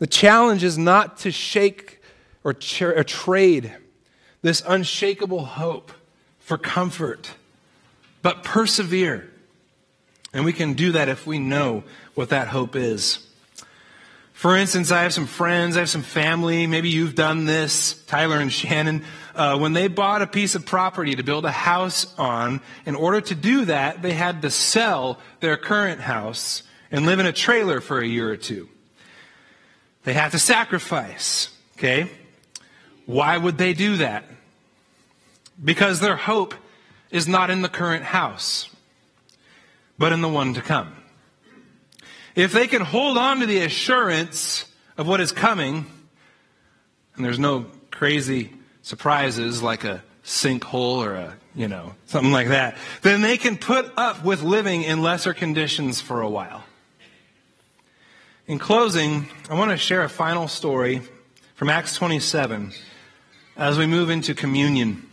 The 0.00 0.08
challenge 0.08 0.64
is 0.64 0.76
not 0.76 1.18
to 1.18 1.30
shake 1.30 2.02
or, 2.42 2.56
or 2.80 3.04
trade 3.04 3.76
this 4.40 4.60
unshakable 4.66 5.44
hope 5.44 5.92
for 6.40 6.58
comfort, 6.58 7.30
but 8.22 8.42
persevere. 8.42 9.30
And 10.32 10.44
we 10.44 10.52
can 10.52 10.72
do 10.72 10.90
that 10.90 11.08
if 11.08 11.28
we 11.28 11.38
know 11.38 11.84
what 12.16 12.30
that 12.30 12.48
hope 12.48 12.74
is. 12.74 13.28
For 14.42 14.56
instance, 14.56 14.90
I 14.90 15.04
have 15.04 15.14
some 15.14 15.28
friends, 15.28 15.76
I 15.76 15.78
have 15.78 15.88
some 15.88 16.02
family, 16.02 16.66
maybe 16.66 16.88
you've 16.88 17.14
done 17.14 17.44
this, 17.44 17.94
Tyler 18.06 18.38
and 18.38 18.52
Shannon. 18.52 19.04
Uh, 19.36 19.56
when 19.56 19.72
they 19.72 19.86
bought 19.86 20.20
a 20.20 20.26
piece 20.26 20.56
of 20.56 20.66
property 20.66 21.14
to 21.14 21.22
build 21.22 21.44
a 21.44 21.52
house 21.52 22.12
on, 22.18 22.60
in 22.84 22.96
order 22.96 23.20
to 23.20 23.36
do 23.36 23.66
that, 23.66 24.02
they 24.02 24.14
had 24.14 24.42
to 24.42 24.50
sell 24.50 25.20
their 25.38 25.56
current 25.56 26.00
house 26.00 26.64
and 26.90 27.06
live 27.06 27.20
in 27.20 27.26
a 27.26 27.32
trailer 27.32 27.80
for 27.80 28.00
a 28.00 28.04
year 28.04 28.28
or 28.30 28.36
two. 28.36 28.68
They 30.02 30.12
had 30.12 30.32
to 30.32 30.40
sacrifice, 30.40 31.48
okay? 31.78 32.10
Why 33.06 33.38
would 33.38 33.58
they 33.58 33.74
do 33.74 33.98
that? 33.98 34.24
Because 35.64 36.00
their 36.00 36.16
hope 36.16 36.52
is 37.12 37.28
not 37.28 37.48
in 37.48 37.62
the 37.62 37.68
current 37.68 38.02
house, 38.02 38.68
but 40.00 40.12
in 40.12 40.20
the 40.20 40.28
one 40.28 40.54
to 40.54 40.62
come. 40.62 40.96
If 42.34 42.52
they 42.52 42.66
can 42.66 42.82
hold 42.82 43.18
on 43.18 43.40
to 43.40 43.46
the 43.46 43.58
assurance 43.58 44.64
of 44.96 45.06
what 45.06 45.20
is 45.20 45.32
coming, 45.32 45.86
and 47.16 47.24
there's 47.24 47.38
no 47.38 47.66
crazy 47.90 48.50
surprises 48.82 49.62
like 49.62 49.84
a 49.84 50.02
sinkhole 50.24 51.04
or 51.04 51.14
a, 51.14 51.36
you 51.54 51.68
know, 51.68 51.94
something 52.06 52.32
like 52.32 52.48
that, 52.48 52.76
then 53.02 53.20
they 53.20 53.36
can 53.36 53.56
put 53.56 53.92
up 53.96 54.24
with 54.24 54.42
living 54.42 54.82
in 54.82 55.02
lesser 55.02 55.34
conditions 55.34 56.00
for 56.00 56.22
a 56.22 56.28
while. 56.28 56.64
In 58.46 58.58
closing, 58.58 59.28
I 59.48 59.54
want 59.54 59.70
to 59.70 59.76
share 59.76 60.02
a 60.02 60.08
final 60.08 60.48
story 60.48 61.02
from 61.54 61.68
Acts 61.68 61.94
27 61.96 62.72
as 63.56 63.78
we 63.78 63.86
move 63.86 64.10
into 64.10 64.34
communion. 64.34 65.08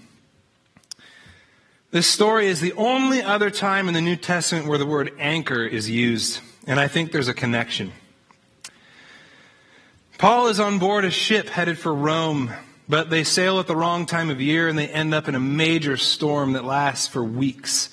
This 1.91 2.07
story 2.07 2.47
is 2.47 2.59
the 2.59 2.73
only 2.73 3.21
other 3.21 3.49
time 3.49 3.87
in 3.87 3.93
the 3.93 4.01
New 4.01 4.15
Testament 4.15 4.67
where 4.67 4.77
the 4.77 4.85
word 4.85 5.11
anchor 5.19 5.63
is 5.63 5.89
used. 5.89 6.39
And 6.69 6.79
I 6.79 6.87
think 6.87 7.11
there's 7.11 7.27
a 7.27 7.33
connection. 7.33 7.91
Paul 10.19 10.49
is 10.49 10.59
on 10.59 10.77
board 10.77 11.03
a 11.03 11.09
ship 11.09 11.49
headed 11.49 11.79
for 11.79 11.91
Rome, 11.91 12.53
but 12.87 13.09
they 13.09 13.23
sail 13.23 13.59
at 13.59 13.65
the 13.65 13.75
wrong 13.75 14.05
time 14.05 14.29
of 14.29 14.39
year 14.39 14.67
and 14.67 14.77
they 14.77 14.87
end 14.87 15.15
up 15.15 15.27
in 15.27 15.33
a 15.33 15.39
major 15.39 15.97
storm 15.97 16.53
that 16.53 16.63
lasts 16.63 17.07
for 17.07 17.23
weeks. 17.23 17.89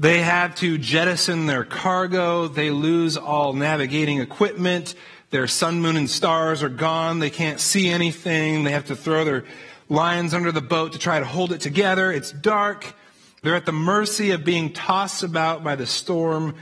They 0.00 0.18
have 0.22 0.56
to 0.56 0.78
jettison 0.78 1.46
their 1.46 1.62
cargo. 1.62 2.48
They 2.48 2.70
lose 2.70 3.16
all 3.16 3.52
navigating 3.52 4.18
equipment. 4.20 4.96
Their 5.30 5.46
sun, 5.46 5.80
moon, 5.80 5.96
and 5.96 6.10
stars 6.10 6.64
are 6.64 6.68
gone. 6.68 7.20
They 7.20 7.30
can't 7.30 7.60
see 7.60 7.88
anything. 7.88 8.64
They 8.64 8.72
have 8.72 8.86
to 8.86 8.96
throw 8.96 9.24
their 9.24 9.44
lines 9.88 10.34
under 10.34 10.50
the 10.50 10.60
boat 10.60 10.94
to 10.94 10.98
try 10.98 11.20
to 11.20 11.24
hold 11.24 11.52
it 11.52 11.60
together. 11.60 12.10
It's 12.10 12.32
dark. 12.32 12.94
They're 13.42 13.54
at 13.54 13.64
the 13.64 13.70
mercy 13.70 14.32
of 14.32 14.44
being 14.44 14.72
tossed 14.72 15.22
about 15.22 15.62
by 15.62 15.76
the 15.76 15.86
storm 15.86 16.56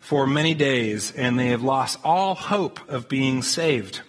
for 0.00 0.26
many 0.26 0.54
days, 0.54 1.12
and 1.12 1.38
they 1.38 1.48
have 1.48 1.62
lost 1.62 1.98
all 2.02 2.34
hope 2.34 2.80
of 2.88 3.08
being 3.08 3.42
saved. 3.42 4.00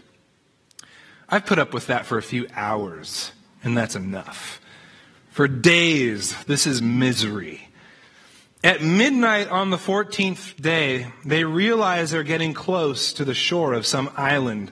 I've 1.29 1.45
put 1.45 1.59
up 1.59 1.73
with 1.73 1.87
that 1.87 2.05
for 2.05 2.17
a 2.17 2.23
few 2.23 2.47
hours, 2.55 3.31
and 3.63 3.77
that's 3.77 3.95
enough. 3.95 4.59
For 5.29 5.47
days, 5.47 6.35
this 6.45 6.65
is 6.65 6.81
misery. 6.81 7.67
At 8.63 8.81
midnight 8.81 9.49
on 9.49 9.69
the 9.69 9.77
14th 9.77 10.61
day, 10.61 11.07
they 11.25 11.43
realize 11.43 12.11
they're 12.11 12.23
getting 12.23 12.53
close 12.53 13.13
to 13.13 13.25
the 13.25 13.33
shore 13.33 13.73
of 13.73 13.85
some 13.85 14.11
island. 14.15 14.71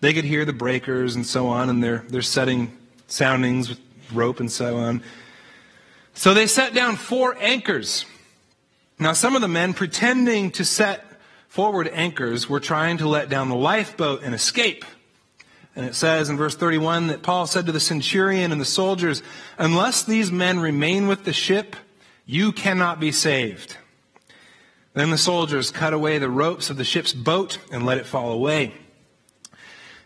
They 0.00 0.12
could 0.12 0.24
hear 0.24 0.44
the 0.44 0.52
breakers 0.52 1.16
and 1.16 1.26
so 1.26 1.48
on, 1.48 1.68
and 1.68 1.82
they're, 1.82 2.04
they're 2.08 2.22
setting 2.22 2.76
soundings 3.06 3.68
with 3.68 3.80
rope 4.12 4.40
and 4.40 4.50
so 4.50 4.78
on. 4.78 5.02
So 6.14 6.34
they 6.34 6.46
set 6.46 6.74
down 6.74 6.96
four 6.96 7.36
anchors 7.38 8.04
now, 9.00 9.14
some 9.14 9.34
of 9.34 9.40
the 9.40 9.48
men, 9.48 9.72
pretending 9.72 10.50
to 10.52 10.64
set 10.64 11.04
forward 11.48 11.88
anchors 11.92 12.48
were 12.48 12.60
trying 12.60 12.98
to 12.98 13.08
let 13.08 13.28
down 13.28 13.48
the 13.48 13.56
lifeboat 13.56 14.22
and 14.22 14.34
escape. 14.34 14.84
And 15.74 15.86
it 15.86 15.94
says 15.94 16.28
in 16.28 16.36
verse 16.36 16.54
31 16.54 17.06
that 17.06 17.22
Paul 17.22 17.46
said 17.46 17.66
to 17.66 17.72
the 17.72 17.80
centurion 17.80 18.52
and 18.52 18.60
the 18.60 18.66
soldiers, 18.66 19.22
Unless 19.56 20.04
these 20.04 20.30
men 20.30 20.60
remain 20.60 21.06
with 21.06 21.24
the 21.24 21.32
ship, 21.32 21.76
you 22.26 22.52
cannot 22.52 23.00
be 23.00 23.10
saved. 23.10 23.76
Then 24.92 25.10
the 25.10 25.18
soldiers 25.18 25.70
cut 25.70 25.94
away 25.94 26.18
the 26.18 26.28
ropes 26.28 26.68
of 26.68 26.76
the 26.76 26.84
ship's 26.84 27.12
boat 27.12 27.58
and 27.72 27.86
let 27.86 27.98
it 27.98 28.06
fall 28.06 28.32
away. 28.32 28.74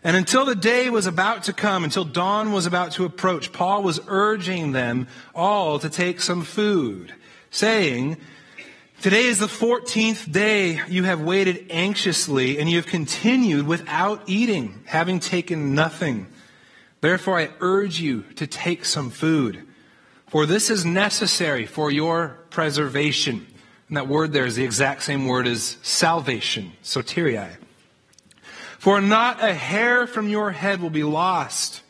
And 0.03 0.15
until 0.15 0.45
the 0.45 0.55
day 0.55 0.89
was 0.89 1.07
about 1.07 1.43
to 1.43 1.53
come, 1.53 1.83
until 1.83 2.05
dawn 2.05 2.51
was 2.51 2.67
about 2.67 2.91
to 2.93 3.05
approach, 3.05 3.51
Paul 3.51 3.83
was 3.83 3.99
urging 4.07 4.71
them 4.71 5.07
all 5.33 5.79
to 5.79 5.89
take 5.89 6.21
some 6.21 6.43
food, 6.43 7.13
saying, 7.49 8.17
Today 9.01 9.25
is 9.25 9.37
the 9.37 9.45
14th 9.45 10.31
day 10.31 10.81
you 10.87 11.03
have 11.03 11.21
waited 11.21 11.67
anxiously, 11.69 12.57
and 12.57 12.67
you 12.69 12.77
have 12.77 12.87
continued 12.87 13.67
without 13.67 14.23
eating, 14.25 14.83
having 14.85 15.19
taken 15.19 15.75
nothing. 15.75 16.27
Therefore, 17.01 17.39
I 17.39 17.51
urge 17.59 17.99
you 17.99 18.23
to 18.37 18.47
take 18.47 18.83
some 18.83 19.11
food, 19.11 19.67
for 20.27 20.47
this 20.47 20.71
is 20.71 20.85
necessary 20.85 21.67
for 21.67 21.91
your 21.91 22.39
preservation. 22.49 23.45
And 23.89 23.97
that 23.97 24.07
word 24.07 24.33
there 24.33 24.45
is 24.45 24.55
the 24.55 24.63
exact 24.63 25.03
same 25.03 25.27
word 25.27 25.45
as 25.45 25.77
salvation, 25.83 26.71
soteriai. 26.83 27.57
For 28.79 29.01
not 29.01 29.43
a 29.43 29.53
hair 29.53 30.07
from 30.07 30.29
your 30.29 30.49
head 30.49 30.81
will 30.81 30.89
be 30.89 31.03
lost. 31.03 31.83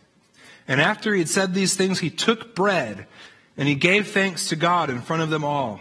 And 0.68 0.82
after 0.82 1.14
he 1.14 1.20
had 1.20 1.30
said 1.30 1.54
these 1.54 1.76
things, 1.76 2.00
he 2.00 2.10
took 2.10 2.56
bread, 2.56 3.08
and 3.56 3.70
he 3.70 3.76
gave 3.76 4.10
thanks 4.10 4.50
to 4.50 4.58
God 4.58 4.90
in 4.90 5.02
front 5.02 5.22
of 5.22 5.30
them 5.30 5.46
all. 5.46 5.80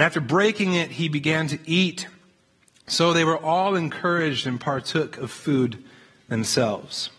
And 0.00 0.06
after 0.06 0.22
breaking 0.22 0.72
it, 0.72 0.92
he 0.92 1.10
began 1.10 1.48
to 1.48 1.58
eat. 1.66 2.06
So 2.86 3.12
they 3.12 3.22
were 3.22 3.36
all 3.36 3.76
encouraged 3.76 4.46
and 4.46 4.58
partook 4.58 5.18
of 5.18 5.30
food 5.30 5.84
themselves. 6.26 7.10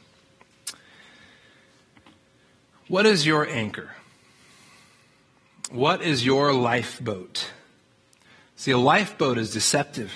What 2.88 3.05
is 3.05 3.23
your 3.23 3.47
anchor? 3.47 3.91
What 5.69 6.01
is 6.01 6.25
your 6.25 6.53
lifeboat? 6.53 7.51
See, 8.55 8.71
a 8.71 8.79
lifeboat 8.79 9.38
is 9.38 9.53
deceptive. 9.53 10.11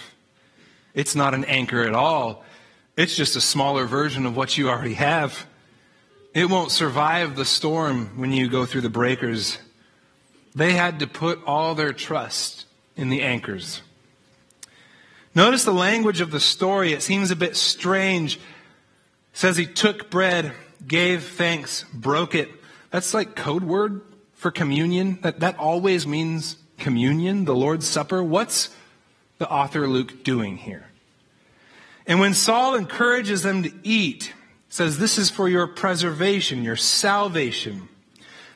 It's 0.96 1.14
not 1.14 1.36
an 1.36 1.46
anchor 1.46 1.84
at 1.84 1.94
all. 1.94 2.44
It's 2.98 3.16
just 3.16 3.36
a 3.36 3.42
smaller 3.42 3.86
version 3.86 4.26
of 4.26 4.36
what 4.36 4.58
you 4.58 4.70
already 4.70 4.96
have. 4.96 5.46
It 6.34 6.50
won't 6.50 6.72
survive 6.72 7.36
the 7.36 7.46
storm 7.46 8.18
when 8.20 8.32
you 8.32 8.50
go 8.50 8.66
through 8.66 8.82
the 8.82 8.90
breakers. 8.90 9.60
They 10.56 10.72
had 10.72 11.00
to 11.00 11.08
put 11.08 11.44
all 11.46 11.76
their 11.76 11.92
trust 11.92 12.66
in 12.96 13.10
the 13.10 13.22
anchors. 13.22 13.82
Notice 15.36 15.66
the 15.66 15.74
language 15.74 16.22
of 16.22 16.32
the 16.32 16.40
story. 16.40 16.94
It 16.94 17.04
seems 17.04 17.30
a 17.30 17.36
bit 17.36 17.58
strange. 17.58 18.38
It 18.38 18.42
says 19.34 19.58
he 19.58 19.66
took 19.66 20.10
bread, 20.10 20.54
gave 20.88 21.26
thanks, 21.26 21.84
broke 21.94 22.36
it. 22.36 22.50
That's 22.90 23.14
like 23.14 23.36
code 23.36 23.64
word 23.66 24.02
for 24.34 24.50
communion. 24.50 25.20
That, 25.24 25.42
that 25.42 25.60
always 25.60 26.08
means 26.08 26.56
communion, 26.78 27.44
the 27.44 27.56
Lord's 27.56 27.86
Supper. 27.86 28.24
What's 28.24 28.70
the 29.38 29.50
author 29.50 29.88
Luke 29.88 30.24
doing 30.24 30.56
here? 30.56 30.86
And 32.08 32.22
when 32.22 32.34
Saul 32.34 32.76
encourages 32.76 33.44
them 33.44 33.64
to 33.64 33.74
eat, 33.84 34.34
says 34.70 35.00
this 35.00 35.18
is 35.18 35.30
for 35.30 35.50
your 35.50 35.68
preservation, 35.68 36.64
your 36.64 36.76
salvation. 36.78 37.90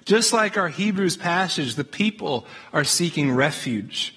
Just 0.10 0.34
like 0.34 0.57
our 0.57 0.70
Hebrews 0.70 1.18
passage, 1.18 1.76
the 1.76 1.84
people 1.84 2.47
are 2.74 2.84
seeking 2.84 3.32
refuge. 3.32 4.16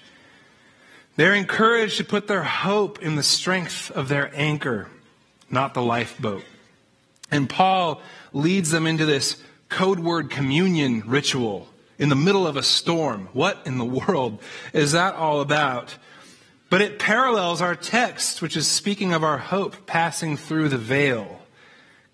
They're 1.17 1.35
encouraged 1.35 1.97
to 1.97 2.03
put 2.03 2.27
their 2.27 2.41
hope 2.41 3.03
in 3.03 3.15
the 3.15 3.21
strength 3.21 3.91
of 3.91 4.09
their 4.09 4.31
anchor, 4.33 4.89
not 5.51 5.75
the 5.75 5.83
lifeboat. 5.83 6.43
And 7.29 7.47
Paul 7.47 8.01
leads 8.33 8.71
them 8.71 8.87
into 8.87 9.05
this 9.05 9.37
code 9.69 9.99
word 9.99 10.31
communion 10.31 11.03
ritual 11.05 11.67
in 11.99 12.09
the 12.09 12.15
middle 12.15 12.47
of 12.47 12.57
a 12.57 12.63
storm. 12.63 13.29
What 13.33 13.59
in 13.67 13.77
the 13.77 13.85
world 13.85 14.41
is 14.73 14.93
that 14.93 15.13
all 15.13 15.41
about? 15.41 15.95
But 16.71 16.81
it 16.81 16.97
parallels 16.97 17.61
our 17.61 17.75
text, 17.75 18.41
which 18.41 18.57
is 18.57 18.65
speaking 18.65 19.13
of 19.13 19.23
our 19.23 19.37
hope 19.37 19.85
passing 19.85 20.37
through 20.37 20.69
the 20.69 20.77
veil. 20.79 21.42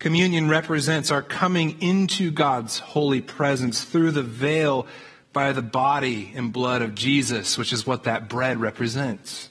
Communion 0.00 0.48
represents 0.48 1.10
our 1.10 1.20
coming 1.20 1.80
into 1.82 2.30
God's 2.30 2.78
holy 2.78 3.20
presence 3.20 3.84
through 3.84 4.12
the 4.12 4.22
veil 4.22 4.86
by 5.34 5.52
the 5.52 5.62
body 5.62 6.32
and 6.34 6.54
blood 6.54 6.80
of 6.80 6.94
Jesus, 6.94 7.58
which 7.58 7.70
is 7.70 7.86
what 7.86 8.04
that 8.04 8.26
bread 8.26 8.58
represents. 8.58 9.50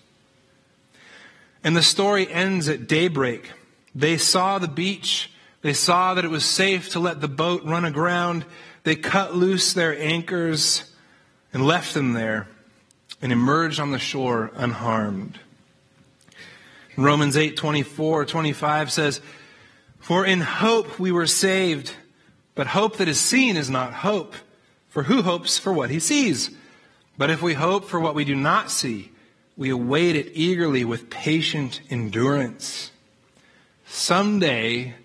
And 1.64 1.78
the 1.78 1.84
story 1.84 2.28
ends 2.28 2.68
at 2.68 2.88
daybreak. 2.88 3.52
They 3.94 4.18
saw 4.18 4.58
the 4.58 4.68
beach. 4.68 5.32
They 5.62 5.74
saw 5.74 6.16
that 6.16 6.26
it 6.26 6.32
was 6.32 6.46
safe 6.46 6.90
to 6.92 7.00
let 7.00 7.22
the 7.22 7.28
boat 7.28 7.64
run 7.64 7.86
aground. 7.86 8.44
They 8.84 8.96
cut 8.96 9.36
loose 9.36 9.74
their 9.74 9.96
anchors 10.02 10.84
and 11.54 11.64
left 11.64 11.94
them 11.94 12.14
there 12.14 12.48
and 13.22 13.32
emerged 13.32 13.80
on 13.80 13.92
the 13.92 14.00
shore 14.00 14.50
unharmed. 14.56 15.40
Romans 16.98 17.38
8 17.38 17.56
24, 17.56 18.26
25 18.26 18.92
says, 18.92 19.22
for 20.10 20.26
in 20.26 20.42
hope 20.42 20.98
we 20.98 21.12
were 21.12 21.28
saved. 21.28 21.94
But 22.56 22.66
hope 22.66 22.98
that 22.98 23.08
is 23.08 23.20
seen 23.20 23.56
is 23.56 23.70
not 23.70 23.94
hope. 23.94 24.34
For 24.88 25.04
who 25.04 25.22
hopes 25.22 25.60
for 25.60 25.72
what 25.72 25.92
he 25.92 26.00
sees? 26.00 26.50
But 27.16 27.30
if 27.30 27.44
we 27.44 27.54
hope 27.54 27.86
for 27.86 28.00
what 28.00 28.16
we 28.16 28.26
do 28.26 28.34
not 28.34 28.72
see, 28.72 29.12
we 29.56 29.70
await 29.70 30.16
it 30.16 30.32
eagerly 30.34 30.84
with 30.84 31.12
patient 31.12 31.82
endurance. 31.92 32.90
Someday, 33.86 34.96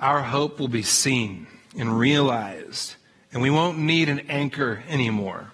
our 0.00 0.22
hope 0.22 0.58
will 0.58 0.66
be 0.66 0.82
seen 0.82 1.46
and 1.78 1.96
realized, 1.96 2.96
and 3.32 3.40
we 3.40 3.50
won't 3.50 3.78
need 3.78 4.08
an 4.08 4.28
anchor 4.28 4.82
anymore. 4.88 5.52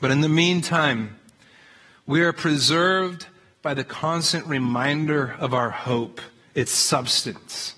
But 0.00 0.10
in 0.10 0.22
the 0.22 0.28
meantime, 0.28 1.20
we 2.04 2.20
are 2.22 2.32
preserved 2.32 3.28
by 3.62 3.74
the 3.74 3.84
constant 3.84 4.44
reminder 4.48 5.36
of 5.38 5.54
our 5.54 5.70
hope 5.70 6.20
its 6.54 6.72
substance, 6.72 7.74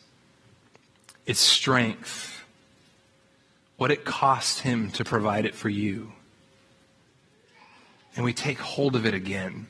its 1.24 1.40
strength, 1.40 2.44
what 3.76 3.90
it 3.90 4.04
cost 4.04 4.60
him 4.60 4.90
to 4.92 5.04
provide 5.04 5.44
it 5.44 5.54
for 5.54 5.68
you. 5.68 6.12
And 8.14 8.24
we 8.24 8.32
take 8.32 8.58
hold 8.58 8.96
of 8.96 9.04
it 9.04 9.14
again. 9.14 9.66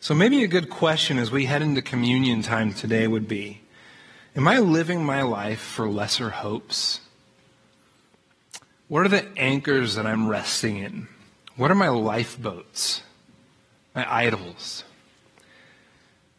So 0.00 0.14
maybe 0.14 0.42
a 0.42 0.48
good 0.48 0.70
question 0.70 1.18
as 1.18 1.30
we 1.30 1.44
head 1.44 1.62
into 1.62 1.82
communion 1.82 2.42
time 2.42 2.72
today 2.72 3.06
would 3.06 3.28
be 3.28 3.60
Am 4.36 4.46
I 4.46 4.60
living 4.60 5.04
my 5.04 5.22
life 5.22 5.60
for 5.60 5.88
lesser 5.88 6.30
hopes? 6.30 7.00
What 8.88 9.04
are 9.04 9.08
the 9.08 9.26
anchors 9.36 9.96
that 9.96 10.06
I'm 10.06 10.28
resting 10.28 10.78
in? 10.78 11.08
What 11.56 11.70
are 11.70 11.76
my 11.76 11.88
lifeboats? 11.88 13.02
My 13.94 14.10
idols? 14.12 14.84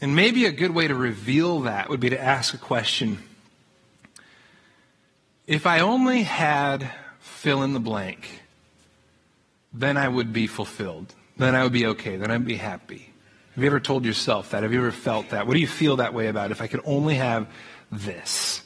And 0.01 0.15
maybe 0.15 0.45
a 0.45 0.51
good 0.51 0.71
way 0.71 0.87
to 0.87 0.95
reveal 0.95 1.61
that 1.61 1.87
would 1.87 1.99
be 1.99 2.09
to 2.09 2.19
ask 2.19 2.55
a 2.55 2.57
question. 2.57 3.19
If 5.45 5.67
I 5.67 5.79
only 5.79 6.23
had 6.23 6.89
fill 7.19 7.61
in 7.61 7.73
the 7.73 7.79
blank, 7.79 8.41
then 9.71 9.97
I 9.97 10.07
would 10.07 10.33
be 10.33 10.47
fulfilled. 10.47 11.13
Then 11.37 11.55
I 11.55 11.63
would 11.63 11.71
be 11.71 11.85
okay. 11.87 12.17
Then 12.17 12.31
I'd 12.31 12.45
be 12.45 12.57
happy. 12.57 13.13
Have 13.55 13.63
you 13.63 13.69
ever 13.69 13.79
told 13.79 14.05
yourself 14.05 14.51
that? 14.51 14.63
Have 14.63 14.73
you 14.73 14.79
ever 14.79 14.91
felt 14.91 15.29
that? 15.29 15.45
What 15.45 15.53
do 15.53 15.59
you 15.59 15.67
feel 15.67 15.97
that 15.97 16.13
way 16.13 16.27
about? 16.27 16.51
If 16.51 16.61
I 16.61 16.67
could 16.67 16.81
only 16.83 17.15
have 17.15 17.47
this, 17.91 18.63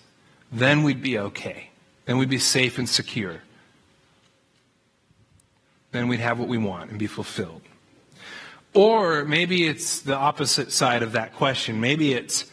then 0.52 0.84
we'd 0.84 1.02
be 1.02 1.18
okay. 1.18 1.70
Then 2.06 2.18
we'd 2.18 2.30
be 2.30 2.38
safe 2.38 2.78
and 2.78 2.88
secure. 2.88 3.42
Then 5.92 6.08
we'd 6.08 6.20
have 6.20 6.40
what 6.40 6.48
we 6.48 6.58
want 6.58 6.92
and 6.92 7.00
be 7.00 7.08
fulfilled. 7.08 7.62
Or 8.76 9.24
maybe 9.24 9.66
it's 9.66 10.02
the 10.02 10.18
opposite 10.18 10.74
side 10.74 11.02
of 11.02 11.14
that 11.14 11.34
question. 11.34 11.80
Maybe 11.80 12.14
it's 12.14 12.44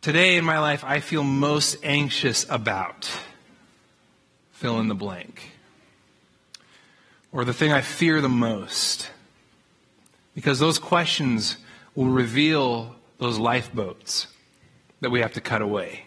today 0.00 0.36
in 0.36 0.44
my 0.44 0.60
life 0.60 0.84
I 0.84 1.00
feel 1.00 1.24
most 1.24 1.76
anxious 1.82 2.46
about 2.48 3.10
fill 4.52 4.78
in 4.78 4.86
the 4.86 4.94
blank. 4.94 5.50
Or 7.32 7.44
the 7.44 7.52
thing 7.52 7.72
I 7.72 7.80
fear 7.80 8.20
the 8.20 8.28
most. 8.28 9.10
Because 10.36 10.60
those 10.60 10.78
questions 10.78 11.56
will 11.96 12.06
reveal 12.06 12.94
those 13.18 13.38
lifeboats 13.38 14.28
that 15.00 15.10
we 15.10 15.20
have 15.20 15.32
to 15.32 15.40
cut 15.40 15.62
away. 15.62 16.06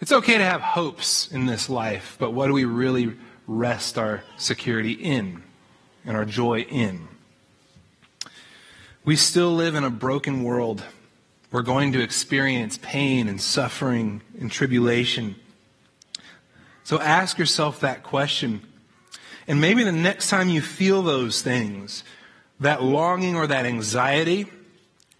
It's 0.00 0.12
okay 0.12 0.36
to 0.36 0.44
have 0.44 0.60
hopes 0.60 1.32
in 1.32 1.46
this 1.46 1.70
life, 1.70 2.16
but 2.20 2.34
what 2.34 2.48
do 2.48 2.52
we 2.52 2.66
really 2.66 3.16
rest 3.46 3.96
our 3.96 4.24
security 4.36 4.92
in 4.92 5.42
and 6.04 6.18
our 6.18 6.26
joy 6.26 6.60
in? 6.60 7.08
We 9.08 9.16
still 9.16 9.54
live 9.54 9.74
in 9.74 9.84
a 9.84 9.90
broken 9.90 10.42
world. 10.42 10.84
We're 11.50 11.62
going 11.62 11.94
to 11.94 12.02
experience 12.02 12.76
pain 12.76 13.26
and 13.26 13.40
suffering 13.40 14.20
and 14.38 14.52
tribulation. 14.52 15.34
So 16.84 17.00
ask 17.00 17.38
yourself 17.38 17.80
that 17.80 18.02
question. 18.02 18.60
And 19.46 19.62
maybe 19.62 19.82
the 19.82 19.92
next 19.92 20.28
time 20.28 20.50
you 20.50 20.60
feel 20.60 21.00
those 21.00 21.40
things, 21.40 22.04
that 22.60 22.82
longing 22.82 23.34
or 23.34 23.46
that 23.46 23.64
anxiety, 23.64 24.44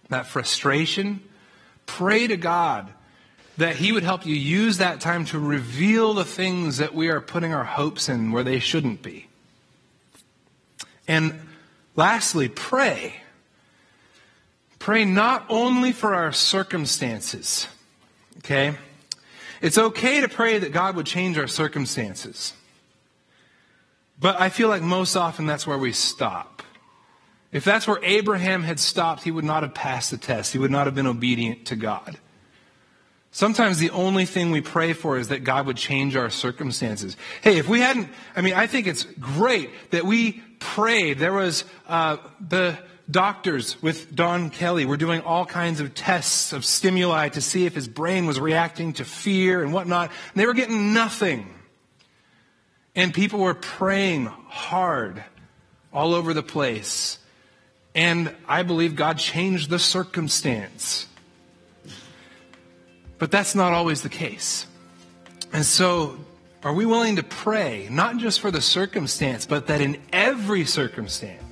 that 0.09 0.27
frustration, 0.27 1.23
pray 1.87 2.27
to 2.27 2.37
God 2.37 2.93
that 3.57 3.77
He 3.77 3.91
would 3.91 4.03
help 4.03 4.23
you 4.23 4.35
use 4.35 4.77
that 4.77 5.01
time 5.01 5.25
to 5.25 5.39
reveal 5.39 6.13
the 6.13 6.25
things 6.25 6.77
that 6.77 6.93
we 6.93 7.09
are 7.09 7.21
putting 7.21 7.55
our 7.55 7.63
hopes 7.63 8.07
in 8.07 8.33
where 8.33 8.43
they 8.43 8.59
shouldn't 8.59 9.01
be. 9.01 9.25
And 11.07 11.39
lastly, 11.95 12.49
pray. 12.49 13.15
Pray 14.79 15.03
not 15.05 15.45
only 15.49 15.91
for 15.91 16.15
our 16.15 16.31
circumstances, 16.31 17.67
okay? 18.37 18.75
It's 19.61 19.77
okay 19.77 20.21
to 20.21 20.29
pray 20.29 20.57
that 20.59 20.71
God 20.71 20.95
would 20.95 21.05
change 21.05 21.37
our 21.37 21.47
circumstances. 21.47 22.53
But 24.19 24.39
I 24.39 24.49
feel 24.49 24.69
like 24.69 24.81
most 24.81 25.15
often 25.15 25.45
that's 25.45 25.67
where 25.67 25.77
we 25.77 25.91
stop. 25.91 26.63
If 27.51 27.65
that's 27.65 27.87
where 27.87 27.99
Abraham 28.03 28.63
had 28.63 28.79
stopped, 28.79 29.23
he 29.23 29.31
would 29.31 29.45
not 29.45 29.63
have 29.63 29.73
passed 29.73 30.11
the 30.11 30.17
test. 30.17 30.53
He 30.53 30.59
would 30.59 30.71
not 30.71 30.87
have 30.87 30.95
been 30.95 31.07
obedient 31.07 31.65
to 31.67 31.75
God. 31.75 32.17
Sometimes 33.31 33.77
the 33.77 33.91
only 33.91 34.25
thing 34.25 34.51
we 34.51 34.61
pray 34.61 34.93
for 34.93 35.17
is 35.17 35.27
that 35.27 35.43
God 35.43 35.67
would 35.67 35.77
change 35.77 36.15
our 36.15 36.29
circumstances. 36.29 37.15
Hey, 37.41 37.57
if 37.57 37.67
we 37.67 37.79
hadn't, 37.79 38.09
I 38.35 38.41
mean, 38.41 38.53
I 38.53 38.67
think 38.67 38.87
it's 38.87 39.03
great 39.03 39.69
that 39.91 40.05
we 40.05 40.43
prayed. 40.59 41.19
There 41.19 41.33
was 41.33 41.63
uh, 41.87 42.17
the 42.47 42.77
doctors 43.09 43.81
with 43.81 44.13
Don 44.15 44.49
Kelly 44.49 44.85
were 44.85 44.97
doing 44.97 45.21
all 45.21 45.45
kinds 45.45 45.79
of 45.79 45.93
tests 45.93 46.53
of 46.53 46.63
stimuli 46.63 47.29
to 47.29 47.41
see 47.41 47.65
if 47.65 47.73
his 47.73 47.87
brain 47.87 48.25
was 48.25 48.39
reacting 48.39 48.93
to 48.93 49.05
fear 49.05 49.63
and 49.63 49.73
whatnot. 49.73 50.11
And 50.33 50.41
they 50.41 50.45
were 50.45 50.53
getting 50.53 50.93
nothing. 50.93 51.47
And 52.95 53.13
people 53.13 53.39
were 53.39 53.53
praying 53.53 54.25
hard 54.25 55.23
all 55.91 56.13
over 56.13 56.33
the 56.33 56.43
place. 56.43 57.17
And 57.95 58.35
I 58.47 58.63
believe 58.63 58.95
God 58.95 59.17
changed 59.17 59.69
the 59.69 59.79
circumstance. 59.79 61.07
But 63.17 63.31
that's 63.31 63.55
not 63.55 63.73
always 63.73 64.01
the 64.01 64.09
case. 64.09 64.65
And 65.51 65.65
so, 65.65 66.17
are 66.63 66.73
we 66.73 66.85
willing 66.85 67.15
to 67.15 67.23
pray, 67.23 67.87
not 67.89 68.17
just 68.17 68.39
for 68.39 68.51
the 68.51 68.61
circumstance, 68.61 69.45
but 69.45 69.67
that 69.67 69.81
in 69.81 69.99
every 70.13 70.65
circumstance, 70.65 71.48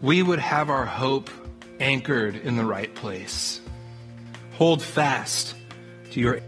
we 0.00 0.22
would 0.22 0.38
have 0.38 0.70
our 0.70 0.86
hope 0.86 1.30
anchored 1.78 2.36
in 2.36 2.56
the 2.56 2.64
right 2.64 2.94
place? 2.94 3.60
Hold 4.52 4.82
fast 4.82 5.54
to 6.12 6.20
your. 6.20 6.40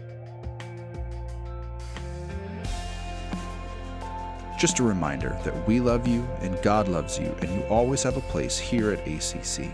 Just 4.57 4.79
a 4.79 4.83
reminder 4.83 5.37
that 5.43 5.67
we 5.67 5.79
love 5.79 6.07
you 6.07 6.27
and 6.41 6.59
God 6.61 6.87
loves 6.87 7.19
you, 7.19 7.35
and 7.41 7.53
you 7.53 7.61
always 7.63 8.01
have 8.03 8.17
a 8.17 8.21
place 8.21 8.57
here 8.57 8.91
at 8.91 9.05
ACC. 9.07 9.69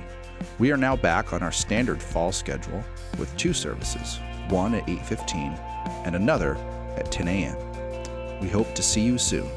We 0.57 0.71
are 0.71 0.77
now 0.77 0.95
back 0.95 1.31
on 1.31 1.43
our 1.43 1.51
standard 1.51 2.01
fall 2.01 2.31
schedule 2.31 2.83
with 3.17 3.35
two 3.37 3.53
services, 3.53 4.19
one 4.49 4.73
at 4.73 4.87
8:15 4.87 5.57
and 6.05 6.15
another 6.15 6.55
at 6.97 7.11
10 7.11 7.27
a.m. 7.27 8.39
We 8.41 8.49
hope 8.49 8.73
to 8.75 8.81
see 8.81 9.01
you 9.01 9.17
soon. 9.17 9.49